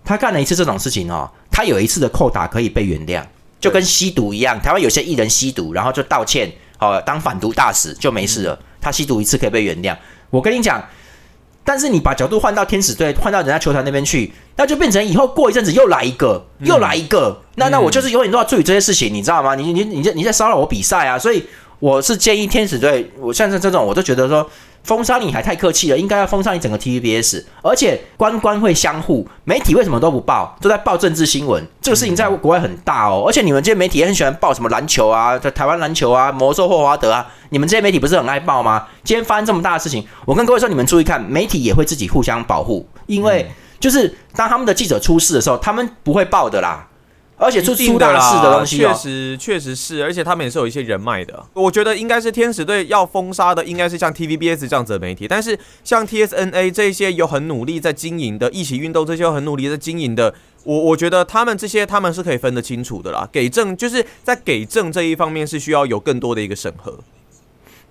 [0.04, 3.24] 他干了一次这种事情哦，他有一次的扣打可以被原谅，
[3.58, 4.60] 就跟吸毒一样。
[4.60, 8.58] 台湾有些艺人吸毒，然后就道歉，哦，当反毒大使就没事了。
[8.80, 9.96] 他吸毒一次可以被原谅。
[10.28, 10.86] 我跟你讲，
[11.64, 17.40] 但是你把角度换到天使队，换到人家球团那边去，那就变成以后过一阵子又来一个，又来一个。
[17.54, 19.54] 那那我就是永远都要注意这些事情，你知道吗？
[19.54, 21.18] 你你你在你在骚扰我比赛啊！
[21.18, 21.46] 所以
[21.84, 24.48] 我是建议天使队，我像是这种，我都觉得说。
[24.84, 31.66] 封杀你还太客气了，应该要封杀你整个 TVBS，而且官官会相互，媒体为什么都不报，都在报政治新闻？
[31.80, 38.86] 这个事情在国外很大哦，而且你们这些媒体也很喜欢报什么篮球啊，在台湾篮球啊，魔兽霍华德啊，你们这些媒体不是很爱报吗？
[39.02, 46.86] 今天发生这么大的事情，我跟各位说，你们注意看，媒体也会自己互相保护，因为就是当他们的记者出事的时候，他们不会报的啦。
[47.36, 51.44] 而且出出大事的东西，确实确实是，而且他们也是有一些人脉的。
[51.52, 55.26] 我觉得应该是天使队要封杀的，应该是像 TVBS 这样子的媒体。
[55.26, 63.28] 但是像 TSNA 这些有很努力在经营的，一起运动这些很努力在经营的，我我觉得他们这些他们是可以分得清楚的啦。
[63.32, 66.98] 给证就是在给证这一方面是需要有更多的一个审核。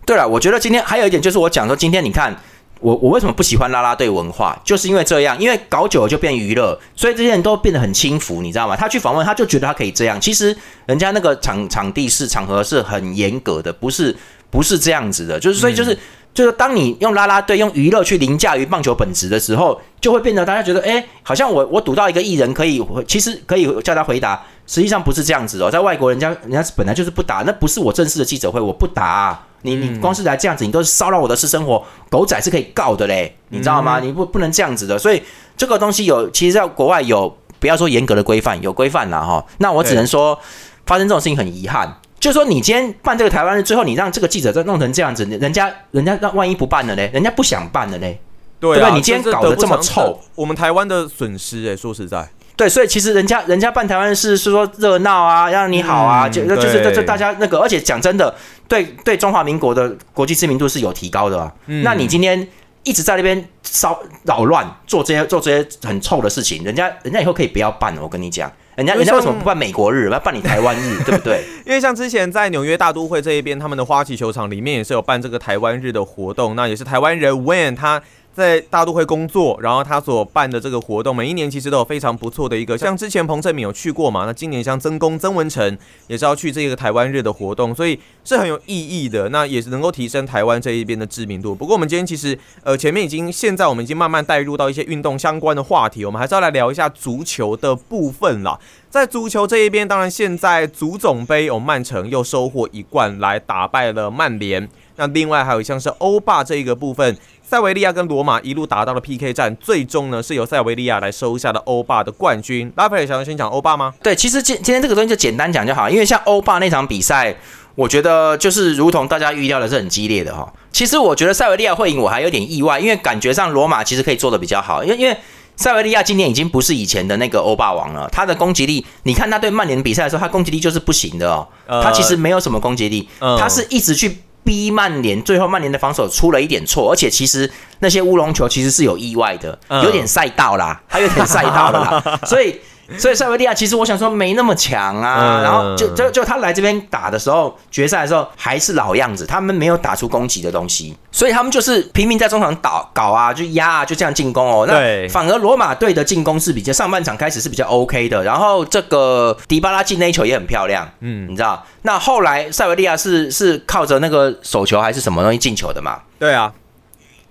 [0.06, 2.36] 对了，我觉得今天还有一点就是我讲说，今天你看。
[2.84, 4.60] 我我为什么不喜欢拉拉队文化？
[4.65, 8.76] 就是因为这样，因为搞久了就变娱乐，所以这些人都变得很轻浮，你知道吗？
[8.76, 10.19] 他去访问，他就觉得他可以这样。
[10.19, 14.13] 其实人家那个场场地是场合是很严格的，不是
[14.50, 15.39] 不是这样子的。
[15.39, 15.98] 就是所以就是
[16.34, 25.69] 就是当你用拉拉队用娱乐去凌驾于棒球本质的时候，就会变得大家觉得，哎，好像我我赌到一个艺人可以，其实可以叫他回答，实际上不是这样子哦。
[25.69, 29.43] 在外国人家人家本来就是不打，那不是我正式的记者会，我不打。
[29.65, 34.02] 你你光是来这样子，你都是骚扰我的私生活，狗仔是可以告的嘞，你知道吗？
[34.02, 35.23] 你不不能这样子的，所以
[35.56, 39.45] 这个东西有，其实在国外有，不要说严格的规范，有规范啦哈。
[39.60, 40.38] 那我只能说，
[40.86, 48.19] 发生这种事情很遗憾，就是说你今天办这个台湾日，最后你让这个记者再弄成这样子，人家人家让万一不办了嘞，人家不想办了嘞，
[48.60, 48.91] 对不对？
[48.91, 52.28] 你今天搞得这么臭，我们台湾的损失哎，说实在。
[52.56, 58.34] 对，所以其实人家人家办台湾是是说热闹啊，让你好啊，就就是这这大家那个，而且讲真的，
[58.68, 61.52] 对对中华民国的国际知名度是有提高的。
[61.66, 62.48] 那你今天
[62.84, 68.02] 一直在那边骚扰乱，做这些做这些很臭的事情，人家人家以后可以不要办了。
[68.04, 71.44] 我跟你讲，人家人家为什么不办美国日，要办你台湾日， 对不对？
[71.66, 78.00] 因为像之前在纽约大都会这一边，他们的花旗球场里面也是有办这个台湾日的活动，那也是台湾人 When 他。
[78.34, 82.76] 在大都会工作，然后他所办的这个活动，每一年其实都有非常不错的一个。
[82.76, 84.26] 像之前彭正敏有去过嘛？
[84.26, 89.30] 那今年像曾公曾文成也是要去这个台湾日的活动，所以是很有意义的。
[89.30, 91.54] 那也是能够提升台湾这一边的知名度。
[91.54, 98.60] 不过我们今天其实呃前面已经现在我们已经慢慢带入到一些运动相关的话题，我们还是要来聊一下足球的部分啦。
[98.89, 104.67] 在足球这一边，当然现在足总杯有曼城又收获一冠来打败了曼联。
[104.96, 107.15] 那另外还有像是欧霸这一个部分。
[107.54, 112.74] 塞维利亚跟罗马一路打到了 PK 战，最终呢是由塞维利亚来收下了欧霸的冠军。
[112.76, 113.94] 拉斐尔想要先讲欧霸吗？
[114.02, 117.36] 对，其实今今天这个东西就简单讲就好，因为像欧霸那场比赛，
[117.76, 120.52] 我觉得就是如同大家预料的是很激烈的哈。
[120.72, 125.16] 其实我觉得塞维利亚会赢，我还有点意外，因为感觉上罗马其实可以做的比较好，因为因为
[125.56, 131.48] 塞维利亚今年已经不是以前的那个欧霸王了，他的攻击力，你看他对曼联比赛的时候，他攻击力就是不行的哦，
[131.84, 134.18] 他其实没有什么攻击力，他是一直去。
[134.43, 142.60] 逼曼联，最后曼联的防守出了一点错，而且其实那些乌龙球其实是有意外的，有点赛道啦，还有点赛道啦， 所以。
[142.99, 154.65] 所以塞维利亚其实我想说没那么强啊，然后就就就他来这边打的时候，决赛的时候还是老样子，他们没有打出攻击的东西，所以他们就是拼命在中场打搞啊，就压啊，就这样进攻哦。
[154.67, 161.65] 那反而罗马队的进攻是比较上半场开始是比较 OK 的，然后这个迪巴拉进那一球也很漂亮，嗯，你知道？
[161.84, 165.99] 那后来塞维利亚是是靠着那个手球还是什么东西进球的嘛？
[166.19, 166.53] 对啊，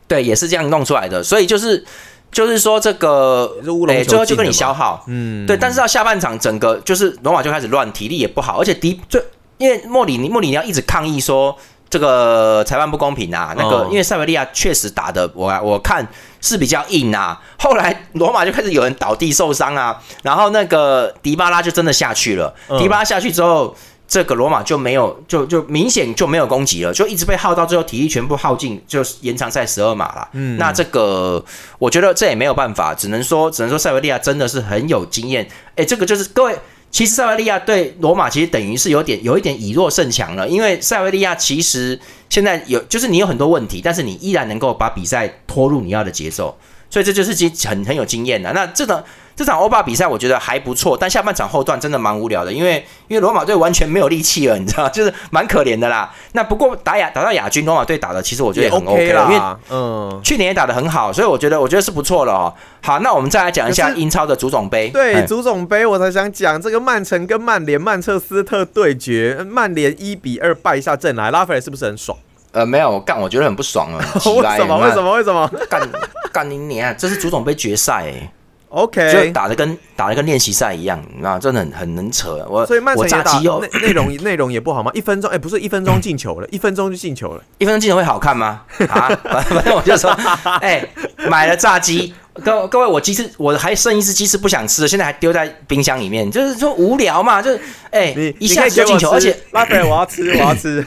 [0.07, 1.85] 对，也是这样弄出来的，所以就是。
[2.33, 5.55] 就是说这个，哎，最后就跟你消耗，嗯，对。
[5.55, 9.23] 但是到下半场，整个就是罗马就开始乱，体力也不好，而且迪最
[9.59, 11.55] 因为莫里尼莫里尼要一直抗议说
[11.91, 16.09] 这个裁判不公平啊，那个因为塞维利亚确实打的我我看
[16.41, 17.39] 是比较硬啊。
[17.61, 23.77] 后来罗马就开始有人倒地受伤啊，然后那个迪巴拉就真的下去了，迪巴拉下去之后。
[24.13, 30.29] 这个罗马就没有就就明显就没有攻击了，就一直被耗到最后，体力全部耗尽，就延长赛十二码了。
[30.33, 31.43] 嗯，那这个
[31.79, 35.49] 我觉得这也没有办法，只能说只能说塞维利亚真的是很有经验。
[35.77, 36.55] 哎，这个就是各位，
[36.91, 41.99] 其实塞维利亚对罗马其实等于是有点有一点以弱胜强了，因为塞维利亚其实
[42.29, 46.55] 现在有就是你有很多问题，但是你依然能够把比赛拖入你要的节奏，
[46.91, 48.53] 所以这就是其实很很有经验的。
[48.53, 49.03] 那这个。
[49.35, 56.13] 这场欧霸比赛我觉得还不错，但下半场后段真的蛮无聊的，因为因为罗马队完全没有力气了，你知道，就是蛮可怜的啦。
[56.33, 59.41] 那不过打亚打到亚军，罗马队打的其实我觉得也很 OK 了，因为
[59.71, 62.55] 嗯，去年也打的很好，所以我觉得我觉得是不错了哦。
[62.83, 64.89] 好，那我们再来讲一下英超的足总杯。
[64.91, 72.17] 对，足总杯我才想讲这个曼城跟曼联曼彻斯特对决，曼联一比二败下阵来，拉斐尔是不是很爽？
[72.53, 73.99] 呃，没有干，我觉得很不爽啊。
[74.27, 74.77] 为什么？
[74.79, 75.13] 为什么？
[75.15, 75.51] 为什么？
[75.71, 75.89] 干
[76.33, 78.31] 干你年，这是足总杯决赛哎。
[78.73, 82.43] OK，就打的跟打的跟练习赛一样，那真的很很能扯。
[82.49, 84.91] 我所以曼城炸鸡哦，内内容 内容也不好吗？
[84.95, 88.63] 一分钟哎，不是一分钟进球了，一分钟就进球了，一分钟进球会好看吗？
[88.89, 90.11] 啊， 反正我就说，
[90.63, 90.83] 哎，
[91.29, 100.83] 买了炸鸡，各各位，我鸡翅我还剩一只鸡翅不想吃了，现在还丢在冰箱里面，就是说无聊嘛，就是哎，一下子就进球，而且拉菲我要吃，我要吃，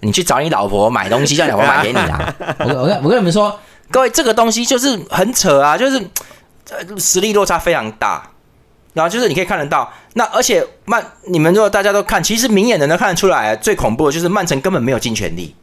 [0.00, 2.34] 你去找你老婆买东西，叫你老婆买给你啊！
[2.58, 3.58] 我我跟我跟你们说，
[3.90, 5.98] 各位这个东西就是很扯啊，就是。
[6.98, 8.30] 实力落差非常大，
[8.94, 15.54] 然后就是你可以看得到，那而且曼，你们如果大家都看，其实明眼人都看得出来，最恐怖的就是曼城根本没有尽全力，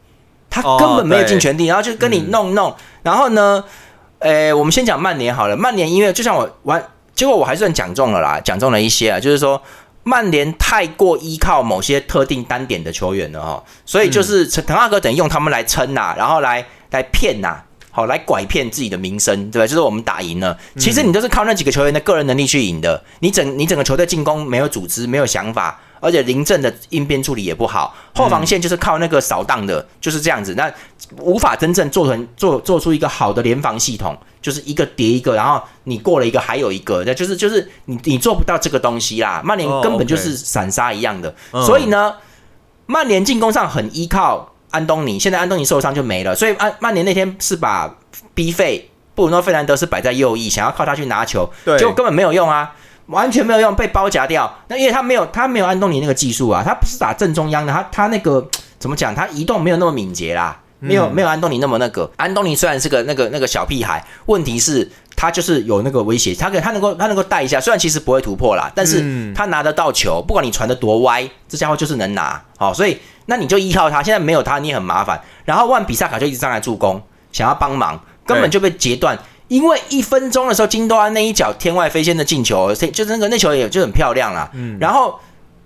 [0.48, 3.62] 他根本没有尽全力，然后就跟你弄弄，然后呢，
[4.18, 9.62] 诶，我们先讲曼联好了，曼联因为就像我玩，结果我还算讲中了啦，讲中了一些啊，就是说
[10.02, 17.62] 曼联太过依靠某些特定单点的球员了哈，所以就是滕哈格等于用他们来撑呐，然后来来骗呐。
[17.92, 19.66] 好，来拐骗自己的名声，对吧？
[19.66, 23.02] 就是我们打赢了，其实你都是靠那几个球员的个人能力去赢的。
[23.18, 27.94] 你整你整个球队进攻没有组织，没有想法，而且临阵的应变处理也不好。
[28.14, 30.54] 后防线就是靠那个扫荡的，就是这样子。
[30.54, 30.72] 那
[31.18, 39.42] 无法真正做成做做出一个好的联防系统，就是一个叠一个，然后你过了一个还有一个，那就是就是你你做不到这个东西啦。
[39.44, 41.34] 曼联根本就是散沙一样的，
[41.66, 42.14] 所以呢，
[42.86, 44.52] 曼联进攻上很依靠。
[44.70, 47.92] 安东尼现在安东尼受伤就没了，所以安曼联那天是把
[48.34, 52.74] B 费布鲁诺费兰德是摆在右翼，想要靠他去拿球，结果根本没有用啊，
[53.06, 54.58] 完全没有用，被包夹掉。
[54.68, 59.14] 那因为他没有他没有安东尼那个技术啊，他不是打正中央的，他他那个怎么讲？
[59.14, 62.10] 他移动没有那么敏捷啦，没有没有安东尼那么那个。
[62.16, 69.04] 安东尼虽然是个那个那个小屁孩，问题是他就是有那个威胁，他可他能够他能够带一下，虽然其实不会突破啦，但是
[69.34, 72.42] 他拿得到球，不管你传的多歪，这家伙就是能拿。
[72.56, 72.98] 好，所以。
[73.26, 75.20] 那你就依靠他，现在没有他你也很麻烦。
[75.44, 79.16] 然后万比萨卡就一直上来助攻，想要帮忙，根本就被截断。
[79.46, 84.50] 因为一分钟的时候，金多安那一脚天外飞仙的进球，就是那个那球也就很漂亮啦。
[84.54, 84.76] 嗯。
[84.80, 85.16] 然后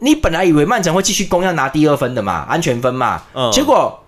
[0.00, 3.22] 你本来以为曼城会继续攻，要拿第二分的嘛，安全分嘛。
[3.32, 3.50] 嗯。
[3.50, 3.98] 结果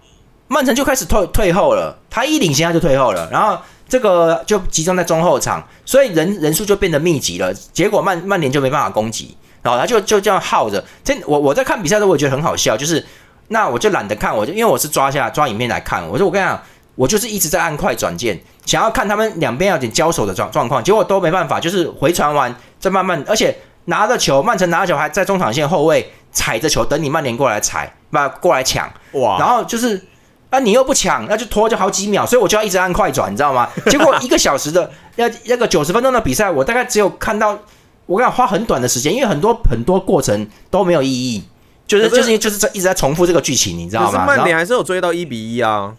[0.48, 3.56] 曼城就开始退退后了，他一领先他就退后了，然后
[3.88, 7.53] 这个就集中在中后场，所以人人数就变得密集了。
[7.72, 10.85] 结果曼曼联就没办法攻击，然后他就就这样耗着。
[11.05, 13.05] 这我我在看比赛的时候，我觉得很好笑，就是。
[13.49, 16.05] 那我就懒得看，我就因为我是抓下抓影片来看。
[16.09, 16.61] 我说我跟你讲，
[16.96, 30.05] 我就是一直在按快转键，想要看他们两边有点交手的状状况，结果都没办法，就是回传完再慢慢，而且拿着球，曼城拿着球还在中场线后卫踩着球等你曼联过来踩，把过来抢哇，然后就是
[30.50, 33.68] 啊你又不抢，那就拖就好几秒，所以我就要一直按快转，你知道吗？
[33.90, 37.59] 结果一个小时的要那个九十分钟的比赛，我大概只有看到
[38.06, 41.44] 我跟你讲花很短的时间，因为很多很多过程都没有意义。
[41.87, 44.26] 就是就是就是在一直在重复这个剧情，你知道吗？
[44.26, 45.94] 曼联还是有追到一比一啊。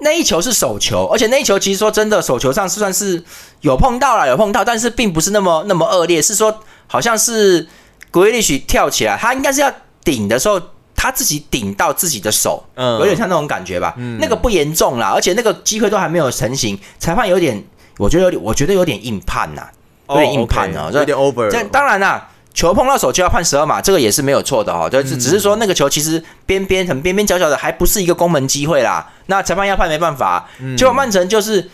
[0.00, 3.22] 那一球是手球，而且那一球其实说真的，手球上是算是
[3.60, 6.20] 有碰到了，有碰到，但是并不是那么那么恶劣。
[6.20, 7.68] 是说好像是
[8.10, 10.60] 格雷利许跳起来，他应该是要顶的时候，
[10.98, 13.94] 他自己顶到自己的手，嗯，有点像那种感觉吧。
[13.96, 17.64] 嗯，那个不严重啦，而且那个机会都还没有成型，裁判有点，
[17.98, 19.68] 我觉得有点，我觉得有点硬判呐，
[20.08, 21.48] 有点硬判啊，有点 over。
[21.48, 22.28] 这当然啦。
[22.54, 24.90] 球碰到手就要判十二码，这个也是没有错的哈。
[24.90, 29.08] 就是只是说那个球其实边边很边边角角的，还不是一个攻门机会啦。
[29.26, 30.48] 那裁判要判没办法。
[30.76, 31.70] 结果曼城就是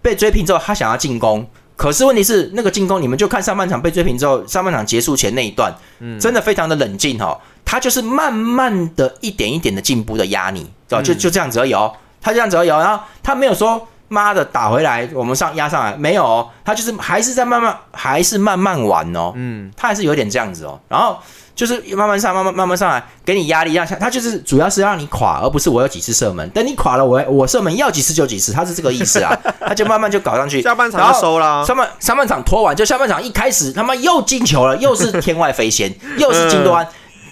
[0.00, 1.44] 被追平之后，他想要进攻，
[1.76, 5.74] 可是问题是那个进攻，你们就看上半场被追平之后，上半场结束前那一段，
[6.20, 7.38] 真的非常的冷静哈。
[7.64, 11.92] 他就是慢慢的一点一点的进步的压你，知道就就这样子而已哦。
[12.20, 13.88] 他这样子而已，哦然后他没有说。
[14.06, 16.48] 妈的，打回来，我们上压上来没有哦？
[16.62, 19.32] 他就是还是在慢慢，还是慢慢玩哦。
[19.34, 20.78] 嗯，他还是有点这样子哦。
[20.88, 21.18] 然后
[21.54, 26.48] 就是慢慢上，慢慢慢慢上来，给你压力，让他就是主要是让你垮，而不是我有几次射门。
[26.50, 29.32] 等你垮了，我我射门要几次就几次，他是这个意思啊。
[29.66, 31.64] 他就慢慢就搞上去，下半场就收了。
[31.64, 36.86] 上半上半场拖完，就下半场一开始他妈又进球了，又是天外飞仙， 又是金多安。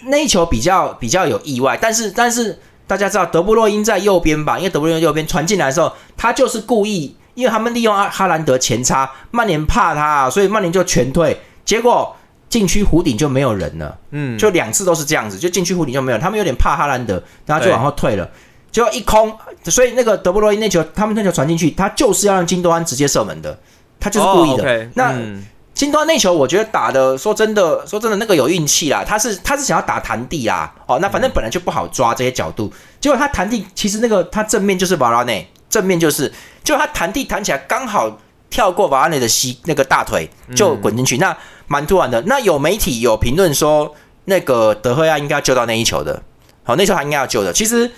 [0.06, 4.56] 那一球比较比较有意外，但是但是大家知道德布洛因在右边吧？
[4.58, 12.16] 因为德布洛因右边传进来的时候，他就是故意，因为他们利用阿哈兰德前插，曼联怕他，所以曼联就全退，结果
[12.52, 18.30] 禁区弧顶就没有人了，嗯，就两次都是这样子，就禁区弧顶就没有，他们有点怕哈兰德，然后就往后退了，
[18.70, 19.34] 结果一空，
[19.64, 23.58] 所以那个德布罗因那球，他们那球传进去，他就是要让金多安直接射门的，
[23.98, 24.90] 他就是故意的。
[24.94, 25.46] 那嗯。
[25.74, 29.02] 金多安那球，我觉得打的，说真的，说真的，那个有运气啦。
[29.02, 36.30] 他是他是想要打弹地啦，哦，那反正本来就不好抓这些角度，结果他弹地，其实那个他正面就是瓦拉内，正面就是，
[36.62, 38.18] 结果他弹地弹起来刚好
[38.52, 41.36] 跳过瓦拉内的膝那个大腿就滚进去，那
[41.66, 42.20] 蛮突然的。
[42.26, 43.92] 那有媒体有评论说，
[44.26, 46.22] 那个德赫亚应该要救到那一球的，
[46.62, 47.50] 好，那球他应该要救的。
[47.52, 47.90] 其实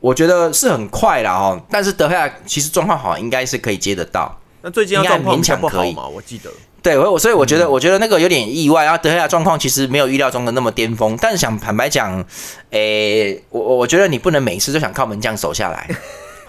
[0.00, 4.36] 我觉得是很快啦哦，但是德赫亚其实状况好，应该是可以接得到。
[4.62, 6.08] 那最近要状况勉强可以不好嘛？
[6.08, 6.50] 我记得，
[6.82, 8.84] 对，我所以我觉得，我觉得那个有点意外。
[8.84, 12.22] 然后德赫亚状况其实没有预料中的那么巅峰，但是想坦白讲，
[12.70, 15.88] 诶，我我我觉得你不能每次都想靠门将守下来。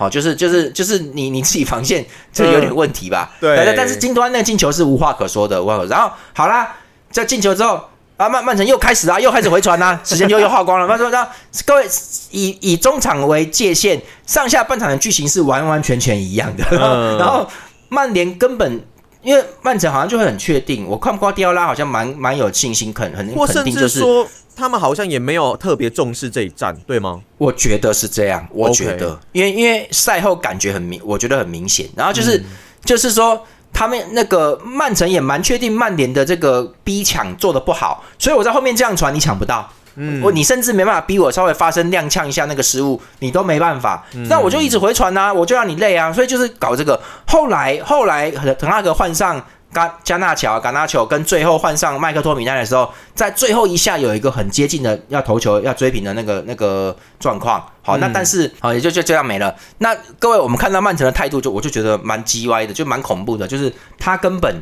[0.01, 3.29] 好，就是就是就是你你自己防线这有点问题吧？
[3.39, 5.91] 对但但是金端那进球是无话可说的，无话可说。
[5.91, 6.75] 然后好啦，
[7.11, 7.79] 这进球之后
[8.17, 10.87] 啊，曼曼城又开始啊，又开始回传啦、时间就又耗光了。
[10.87, 11.27] 他说：“那
[11.67, 11.85] 各位
[12.31, 16.65] 以以中场为界限，上下半场的剧情是完完全全一样的。
[16.71, 17.47] 嗯 然后
[17.89, 18.81] 曼联根本。”
[19.21, 27.21] 因为曼城好像就会很确定，我看瓜迪奥拉好像蛮蛮有信心，肯很或甚肯定就是，至说他们好像也没有特别重视这一战，对吗？
[27.37, 32.45] 我觉得是这样，我觉得，因为因为赛后感觉很明，我觉得很明显，然后就是、嗯
[32.83, 33.45] 就是说。
[33.73, 39.65] 他们那个曼城也蛮确定曼联的这个逼抢做的不好，所以我在后面这样传你抢不到，
[39.95, 44.05] 嗯我你甚至没办法逼我稍微发生踉跄一下那个失误，你都没办法。
[44.13, 46.99] 嗯那我就一直回传呐、我就让你累啊，所以就是搞这个。
[47.27, 57.63] 后来后来滕哈格换上加加纳乔、加纳乔，跟最后换上麦克托米奈的时候，在最后一下有一个很接近的要投球要追平的那个那个状况。
[57.81, 59.55] 好，那嗯但是好也就就这样没了。
[59.77, 64.61] 那各位，我们看到曼城的态度就我就觉得蛮鸡歪的，就蛮恐怖的，就是他根本。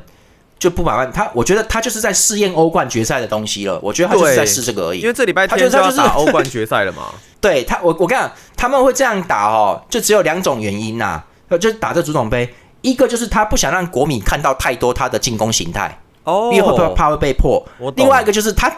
[0.59, 3.79] 就不把曼他，我觉得他就是在试验欧冠决赛的东西了。
[3.81, 5.07] 我觉得他就是在试这个而已因。
[5.07, 7.03] 为这礼拜他天他就是打欧冠决赛了嘛。
[7.39, 17.65] 对他，我我跟你讲，他们会这样打哦，就只有两种原因呐、呃，就是打这足总杯，一个就是他不想让国米看到太多他的进攻形态，哦因为会怕怕会被破。
[17.95, 18.69] 另外一个就是他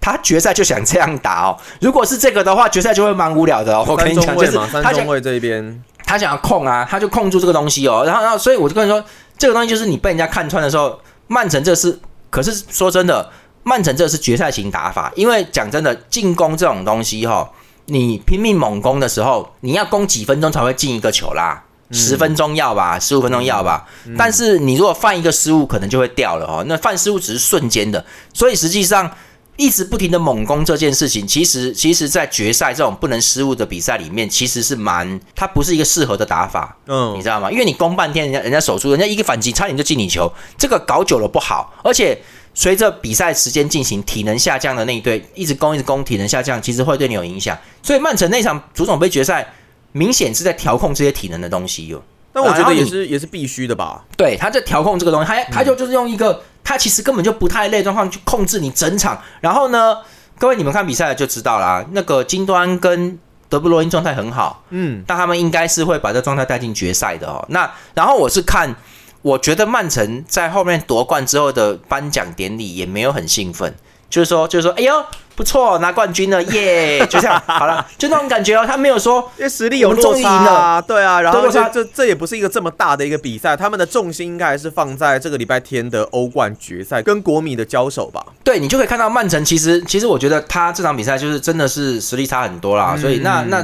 [0.00, 3.84] 他决赛就想这样打哦，如果是这个的话，决赛就会蛮无聊的哦。
[3.86, 8.02] 我跟三你讲，就是中卫嘛，三他想中卫这一边，他想要控啊，他就控住这个东西哦。
[8.06, 9.04] 然后然后，所以我就跟你说，
[9.36, 11.98] 这个东西就是你被人家看穿的时候，曼城这是，
[12.30, 13.30] 可是说真的，
[13.62, 17.50] 曼城这是决赛型打法，因为讲真的，进攻这种东西哈、
[17.86, 21.62] 你拼命猛攻的时候，你要攻几分钟才会进一个球啦。
[21.92, 23.86] 十分钟要吧，十五分钟要吧，
[24.18, 26.64] 但是你如果犯一个失误，可能就会掉了哦。
[26.66, 28.04] 那犯失误只是瞬间的，
[28.34, 29.08] 所以实际上
[29.56, 36.76] 一直不停的猛攻这件事情，其实其实在决赛这种不能失误的比赛里面，其实是蛮它不是一个适合的打法。
[36.86, 37.50] 嗯你嗯，知道吗？
[37.50, 41.74] 因为你攻半天，人家人家手速，人家一个反击差点就进你球，这个搞久了不好。
[41.82, 42.20] 而且
[42.54, 47.56] 随着比赛时间进行，体能下降的那一队一直攻一直攻，体能下降，其实会对你有影响。
[47.82, 49.54] 所以曼城那场足总杯决赛，
[49.92, 52.02] 明显是在调控这些体能的东西哟。
[52.32, 54.04] 但我觉得也是也是必须的吧。
[54.14, 59.22] 对，他在调控这个东西，他他就就是用一个他其实根本就不太累的状况去控制你整场。
[59.40, 59.98] 然后呢，
[60.36, 63.16] 各位你们看比赛就知道啦，那个金端跟
[63.48, 67.46] 德布罗因状态很好，嗯，但他们应该是会把这状态带进决赛的哦。
[67.50, 68.74] 那然后我是看，
[69.22, 73.72] 我觉得曼城在后面夺冠之后的颁奖典礼也没有很兴奋，
[74.10, 74.92] 就是说就是说，哎呦
[75.36, 78.64] 不错，拿冠军了耶， 就这样好了，就那种感觉哦。
[78.66, 88.24] 他没有说因为实力有落差对啊，然后这这也不是一个这么大的一个比赛，他们的重心应该还是放在这个礼拜天的欧冠决赛跟国米的交手吧。
[88.42, 93.62] 对你就可以看到曼城其实其实我觉得他这场比赛就是真的是实力差很多啦，所以那那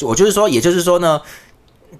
[0.00, 1.20] 我就是说，也就是说呢。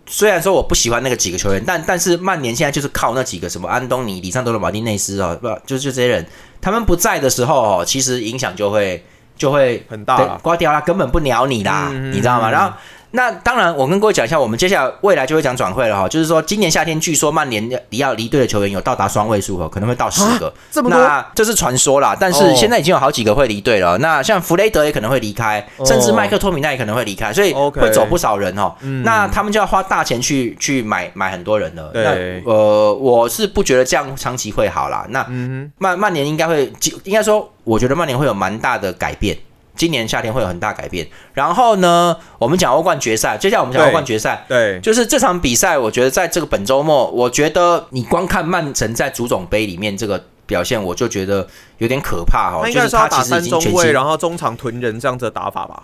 [0.06, 6.26] 虽然说我不喜欢那个几个球员，但但是曼联现在就是靠那几个什么安东尼、里桑多罗、马丁内斯哦，不就就这些人，
[6.60, 9.04] 他们不在的时候哦，其实影响就会
[9.36, 12.50] 就会很大了瓜迪奥拉根本不鸟你啦，嗯你知道吗？
[12.50, 12.72] 然后
[13.12, 23.98] 那当然，我跟各位讲一下，我们接下来未来就会讲转会了哈，就是说今年夏天据说曼联离要离队的球员有到达双位数哦，可能会到十个，这么多那这是传说啦，但是哦现在已经有好几个会离队了。
[23.98, 28.74] 那像弗雷德也可能会离开，哦甚至麦克托米奈也可能会离开，所以会走不少人哦。
[28.80, 31.90] 嗯那他们就要花大钱去去买买很多人了。
[31.92, 35.06] 对那呃，我是不觉得这样长期会好啦。
[35.10, 36.72] 那嗯曼曼联应该会，
[37.04, 39.36] 应该说，我觉得曼联会有蛮大的改变。
[39.74, 41.06] 今年夏天会有很大改变。
[41.32, 44.48] 然后呢，我们讲欧冠决赛，接下来我们讲欧冠决赛哼，。
[44.48, 51.46] 对，就是这场比赛，我觉得在这个本周末，我觉得你光看曼城在足总杯里面这个表现，我就觉得
[51.78, 52.60] 有点可怕哈。
[52.62, 55.82] 他应就是他其实已经然后中场囤人这样子的打法吧？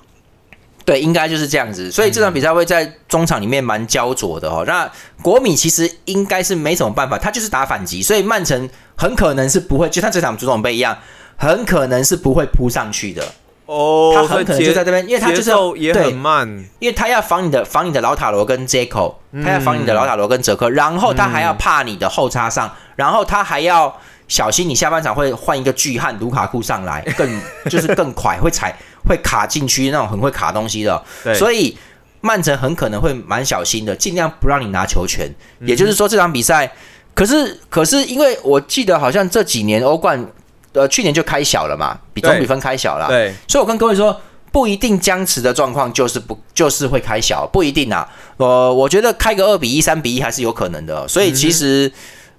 [0.84, 1.90] 对，应该就是这样子。
[1.90, 4.64] 所以这场比赛会在中场里面蛮焦灼的哦。
[4.66, 10.96] 那国米其实应该是没什么办法，他就是打反击，所以曼城很可能是不会，就像这场足总杯一样，
[11.36, 13.22] 很可能是不会扑上去的。
[13.68, 16.48] 哦，他很可能就在这边，因为他就是也对很慢，
[16.78, 19.14] 因为他要防你的防你的老塔罗跟 j c o
[19.44, 23.94] 他要防你的老塔罗跟哲科，然后他还要怕你的后插上，然后他还要
[24.26, 28.74] 小心你下半场会换一个巨汉卢卡库上来，更 就是更快，会踩
[29.06, 31.76] 会卡禁区那种很会卡东西的，对，所以
[32.22, 35.30] 曼城很可能会蛮小心的，尽量不让你拿球权。
[35.60, 36.72] 也就是说，这场比赛，
[37.14, 40.26] 可是可是因为我记得好像这几年欧冠，
[40.72, 44.20] 呃，去年就开小了嘛，比总比分开小了，对，所以我跟各位说，
[44.52, 48.08] 不一定僵持的状况就是不就是会开小，不一定啊。
[48.36, 51.06] 呃，我觉得开个二比一、三比一还是有可能的。
[51.08, 51.90] 所以其实，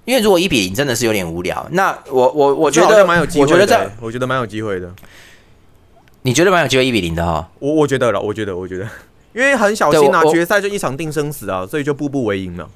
[0.04, 1.66] 因为如果一比零真的是有点无聊。
[1.72, 4.90] 那我我我觉得像蛮有机会的，我觉得在我觉得蛮有机会的。
[6.22, 7.48] 你觉得蛮有机会一比零的哈。
[7.58, 8.84] 我我觉得了，我觉得，我觉得，
[9.32, 12.68] 因为很小心啊，决赛就一场定生死啊，所以就步步为营了。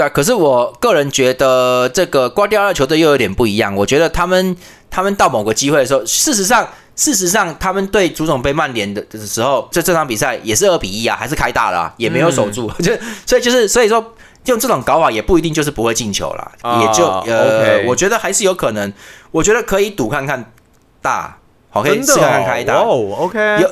[0.00, 3.74] 对啊，可是我个人觉得这个瓜迪奥拉球队又有点不一样。
[3.76, 4.56] 我觉得他们
[4.90, 12.70] 他们到某个机会的时候，事实上事实上他们对足总杯曼联的的时候，这这场比赛也是二比一啊，还是开大了、啊，也没有守住。
[12.80, 12.92] 就
[13.26, 14.14] 所以就是所以说
[14.46, 18.90] 用这种搞法也不一定就是不会进球啦，啊也就呃 OK 我觉得还是有可能，
[19.30, 20.50] 我觉得可以赌看看
[21.02, 21.36] 大，
[21.68, 22.74] 好可以试看看开大。
[22.76, 23.70] 哦，OK，有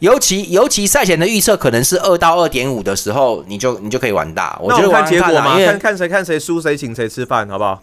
[0.00, 4.58] 尤其尤其赛前的预测可能是二到二点五的时候，你就你就可以玩大。
[4.60, 7.82] 我觉得看结果嘛，看看谁看谁输谁请谁吃饭，好不好？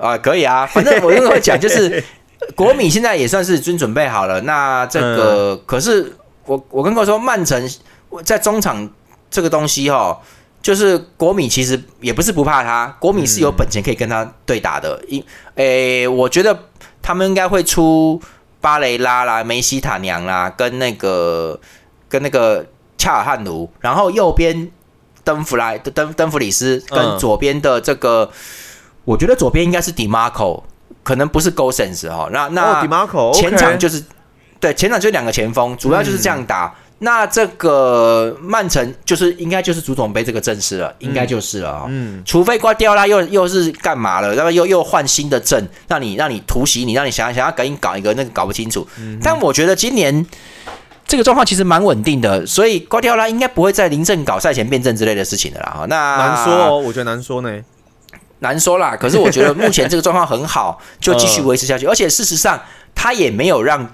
[0.00, 2.02] 啊，可以啊，反正 我跟我讲，就是
[2.54, 4.40] 国米现在也算是已经准备好了。
[4.42, 6.12] 那这个、嗯可是
[6.44, 7.68] 我我跟各位说，曼城
[8.24, 8.88] 在中场
[9.30, 10.20] 这个东西哈，
[10.60, 15.00] 就是国米其实也不是不怕他，国米是有本钱可以跟他对打的。
[15.08, 15.24] 因
[15.54, 16.58] 诶、我觉得
[17.00, 18.20] 他们应该会出
[18.66, 21.56] 巴雷拉啦、梅西塔娘啦，跟那个
[22.08, 22.66] 跟那个
[22.98, 24.68] 恰尔汉奴，然后右边
[25.22, 28.28] 登弗莱登登弗里斯跟嗯左边的这个。
[29.04, 30.64] 我觉得左边应该是 Demarco，
[31.04, 32.28] 可能不是 Go Sense 哈。
[32.32, 34.04] 那那哦，Dimarco，前场就是
[34.58, 36.74] 对前场就两个前锋，主要就是这样打。
[36.98, 48.86] 那这个曼城就是应该就是足总杯这个阵势了，应该就是了啊、嗯，除非瓜迪奥拉又又是干嘛了，然后又又换新的阵，让你让你突袭你，让你想想要赶紧搞一个那个搞不清楚。
[49.22, 50.26] 但我觉得今年
[51.06, 55.76] 这个状况其实蛮稳定的，所以瓜迪奥拉应该不会在临阵搞赛前变阵之类的事情的啦。
[55.78, 57.60] 哈，那难说哦，我觉得难说呢。
[58.40, 61.86] 难说啦，可是我觉得目前这个状况很好，就继续维持下去。
[61.86, 62.60] 而且事实上，
[62.94, 63.90] 他也没有让呃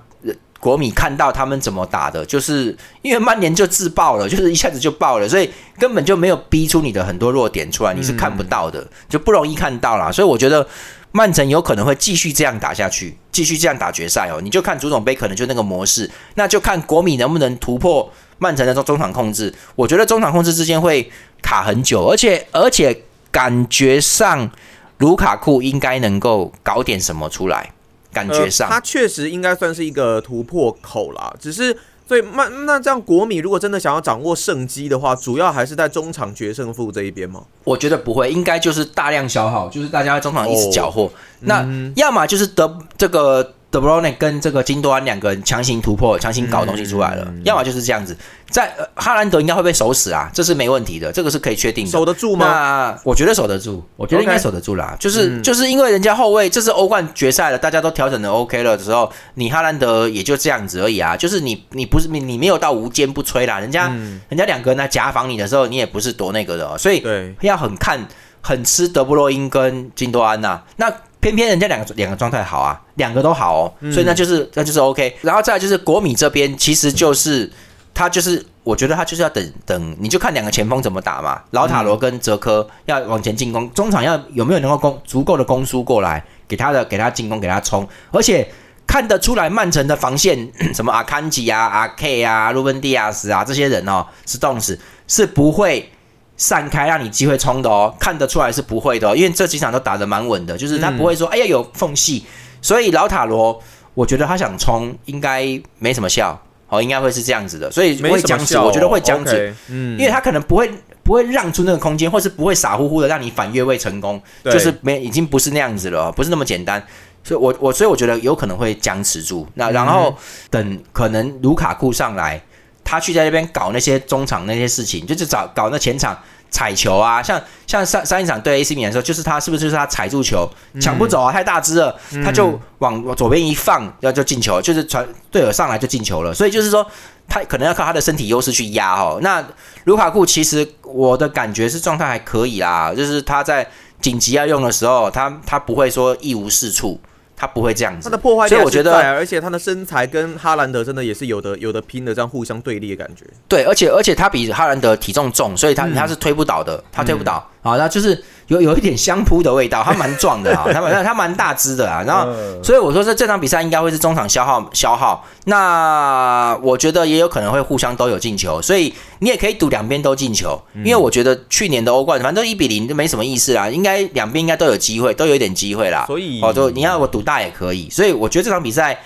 [0.63, 10.13] 国米看到他们怎么打的，就是因为曼联就自爆了， 就是一下子就爆了，所以根本就没有逼出你的很多弱点出来，你是看不到的，就不容易看到啦。
[10.13, 10.65] 所以我觉得
[11.11, 14.41] 曼城有可能会继续这样打下去，继续这样打决赛哦。
[14.41, 18.09] 你就看足总杯可能就那个模式，那就看国米能不能突破
[18.39, 19.53] 曼城的中中场控制。
[19.75, 21.11] 我觉得中场控制之间会
[21.43, 23.03] 卡很久，而且而且。
[23.33, 24.51] 感觉上，
[24.99, 27.73] 卢卡库应该能够搞点什么出来。
[28.13, 31.33] 感觉上，呃他确实应该算是一个突破口啦。
[31.41, 37.43] 只是，所以那那这样国米如果真的想要掌握胜机的话，主要还是在中场决胜负这一边吗？
[37.65, 41.11] 我觉得不会，应该就是大量消耗，就是大家在中场一直缴获。
[41.41, 48.15] 那嗯要么就是得这个德布罗内跟这个金多安两个人强行突破、强行搞东西出来了，要么就是这样子。
[48.51, 51.91] 在、呃、哈兰德应该会被守死啊，这是没问题的，这个是可以确定的。
[51.91, 52.45] 守得住吗？
[52.47, 54.95] 那我觉得守得住，我觉得应该守得住啦。
[55.01, 61.17] 就是、就是因为人家后卫这是欧冠决赛了，大家都调整的 OK 了的时候，你哈兰德也就这样子而已啊。
[61.17, 63.89] 就是你你不是你你没有到无坚不摧啦，人家、
[64.29, 68.07] 人家两个人来夹防你的时候，你也不是多那个的、哦，所以对，要很看
[68.43, 70.93] 很吃德布洛因跟金多安呐、那
[71.23, 75.17] 偏偏人家两个两个状态好啊，两个都好哦，所以那就是那就是 OK。
[75.23, 77.51] 然后再来就是国米这边，其实就是
[77.95, 81.41] 他就是我觉得他就是要等等，你就看两个前锋怎么打嘛。
[81.53, 88.47] 老塔罗跟哲科要往前进攻，中场要有没有能够攻足够的攻输过来，给他的给他进攻给他冲，而且。
[88.85, 95.91] 看得出来，曼城的防线， 什么阿坎吉啊、阿 K 啊、卢本迪亚斯啊这些人哦，是动死是不会
[96.37, 102.25] 散开让你机会冲的哦，看得出来是不会的、哦，因为这几场都打得蛮稳的，就是他不会说、哎呀有缝隙，
[102.61, 103.61] 所以老塔罗
[103.95, 105.47] 我觉得他想冲应该
[105.79, 110.71] 没什么效，哦，应该会是这样子的，所以没会僵持，我觉得会僵持嗯，因为他可能不会
[111.03, 116.83] 不会让出那个空间，或是不会傻乎乎的让你反越位成功，就是没已经不是那样子了，不是那么简单。
[117.25, 119.47] 所以我我所以我觉得有可能会僵持住。
[119.55, 120.13] 那然后
[120.51, 122.43] 等可能卢卡库上来，
[122.85, 126.19] 他去在那边搞那些中场那些事情，就是找搞那前场
[126.51, 130.49] 踩球啊，像像上上一场对 AC 米兰的时候，就是他是不是就是他踩住球
[130.81, 136.35] 抢不走啊，太大只了，他就往往左边一放，然后就进球，就是传队友上来就进球了。
[136.35, 136.87] 所以就是说，
[137.27, 139.19] 他可能要靠他的身体优势去压哦。
[139.23, 139.43] 那
[139.85, 143.67] 卢卡库其实我的感觉是状态还可以啦，就是他在
[144.03, 147.01] 紧急要用的时候，他他不会说一无是处。
[147.43, 153.27] 他不会这样子，他的破坏力所以我觉得而且他的身材跟哈兰德真的也是有的有的拼的，这样互相对立的感觉。
[153.49, 157.45] 对，而且而且他比哈兰德体重重，所以他、他是推不倒的，他推不倒。
[157.63, 158.23] 啊，那就是
[158.53, 162.63] 有有一点相扑的味道，他蛮壮的啊， 他蛮他蛮大只的啊，然后嗯。
[162.63, 179.01] 所以我说这这场比赛应该会是中场消耗消耗，那我觉得也有可能会互相都有进球，所以你也可以赌两边都进球，因为我觉得去年的欧冠反正一比零就没什么意思啦，应该两边应该都有机会，都有一点机会啦，所以哦，就你要我赌大也可以，所以我觉得这场比赛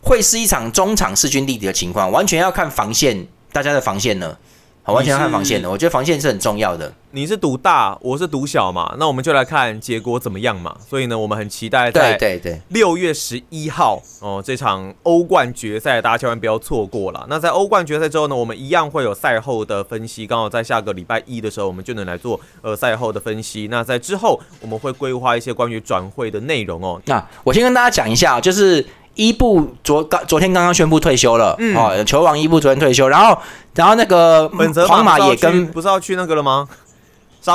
[0.00, 4.36] 会是一场中场势均力敌的情况，完全要看防线，大家的防线呢，
[4.84, 6.92] 好，完全看防线的，我觉得防线是很重要的。
[7.12, 10.76] 你是赌大，我是赌小嘛，那我们就来看结果怎么样嘛。
[10.88, 17.24] 所以呢，我们很期待在对对对，六月十一号哦这场欧冠决赛，大家千万不要错过了。
[17.28, 23.68] 那在欧冠决赛之后呢，我们一样会有赛后的分析，刚好在下个礼拜一的时候，我们就能来做呃赛后的分析。
[23.70, 27.00] 那在之后，我们会规划一些关于转会的内容哦。
[27.04, 28.84] 那我先跟大家讲一下，就是
[29.14, 33.36] 伊布昨刚昨天刚刚宣布退休了，嗯哦，球王伊布昨天退休，然后
[33.74, 34.48] 然后那个
[34.88, 36.68] 皇马也跟不是要去那个了吗？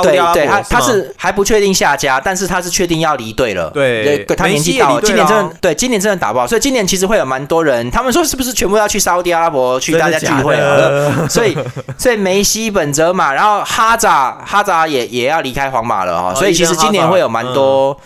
[0.02, 3.70] 对对，他他是还不确定下家，但是他是确定要离队了。
[3.70, 10.54] 对他年梅西纪到了，也离今年真的对，今年真的打不好，所以今年其实会有蛮多人，他们说是不是全部要去沙特阿拉伯去大家聚会？
[11.30, 11.56] 所以
[11.96, 17.98] 所以梅西、本泽马，然后哈扎哈扎也也要离开皇马了哈，哦所以其实今年会有蛮多。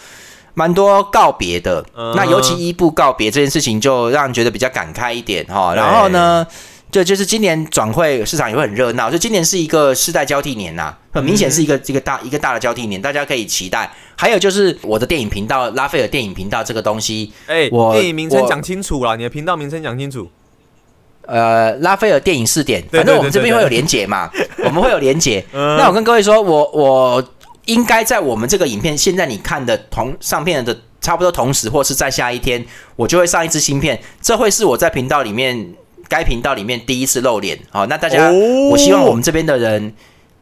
[0.55, 5.75] 蛮多告别的，嗯那尤其伊布告别这件事情，就让人觉得比较感慨一点哈。
[5.75, 6.47] 然后呢，
[6.91, 13.91] 这就是今年转会市场也会很热闹，就今年是一个世代交替年呐、很明显是一个这个大一个大的交替年，大家可以期待。
[14.15, 20.31] 还有就是我的电影频道拉斐尔电影频道这个东西，哎，我电影名称我讲清楚了，你的频道名称讲清楚。
[21.25, 24.29] 呃，拉斐尔电影试点，反正我们这边会有连结嘛，
[24.65, 25.43] 我们会有连结。
[25.55, 27.25] 嗯那我跟各位说，我我
[27.67, 32.65] 应该在我们这个影片现在你看的同上片的差不多同时，或是在下一天，
[32.97, 35.75] 我就会上一支新片，这会是我在频道里面
[36.09, 37.59] 该频道里面第一次露脸。
[37.71, 39.95] 好，那大家，哦我希望我们这边的人。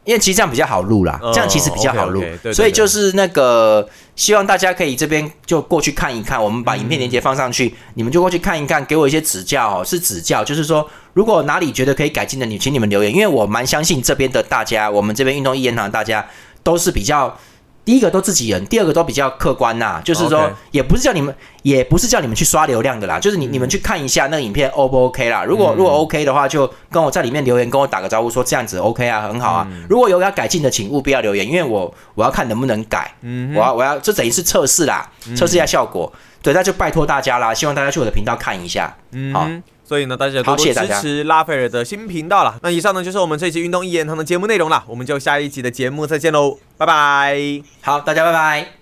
[0.02, 16.26] 因为其实这样比较好录啦，嗯这样其实比较好录所以就是那个希望大家可以这边就过去看一看，我们把影片链接放上去，你们就过去看一看，给我一些指教哦，是指教，就是说如果哪里觉得可以改进的，你请你们留言，因为我蛮相信这边的大家，我们这边运动一言堂的大家
[16.62, 17.36] 都是比较。
[17.82, 25.42] 第一个都自己人，第二个都比较客观呐、就是说也不是叫你们，也不是叫你们去刷流量的啦，就是你你们去看一下那个影片 O 不 OK 啦？
[25.42, 29.66] 如果、如果 OK 的话，就跟我在里面留言，跟我打个招呼，说这样子 OK 啊，很好啊。
[29.88, 36.12] 如果有要改进的，请务必要留言，因为我我要看能不能改，嗯我要我要这等于是测试啦，测试一下效果。
[36.42, 38.86] 对，那就拜托大家啦，希望大家去我的频道看一下。
[38.86, 42.56] 好嗯哼，所以呢，大家多多支持拉斐尔的新频道啦。
[42.62, 47.36] 那以上呢就是我们这期运动一言堂的节目内容啦，我们就下一集的节目再见喽，拜拜。
[47.80, 48.79] 好，大家拜拜。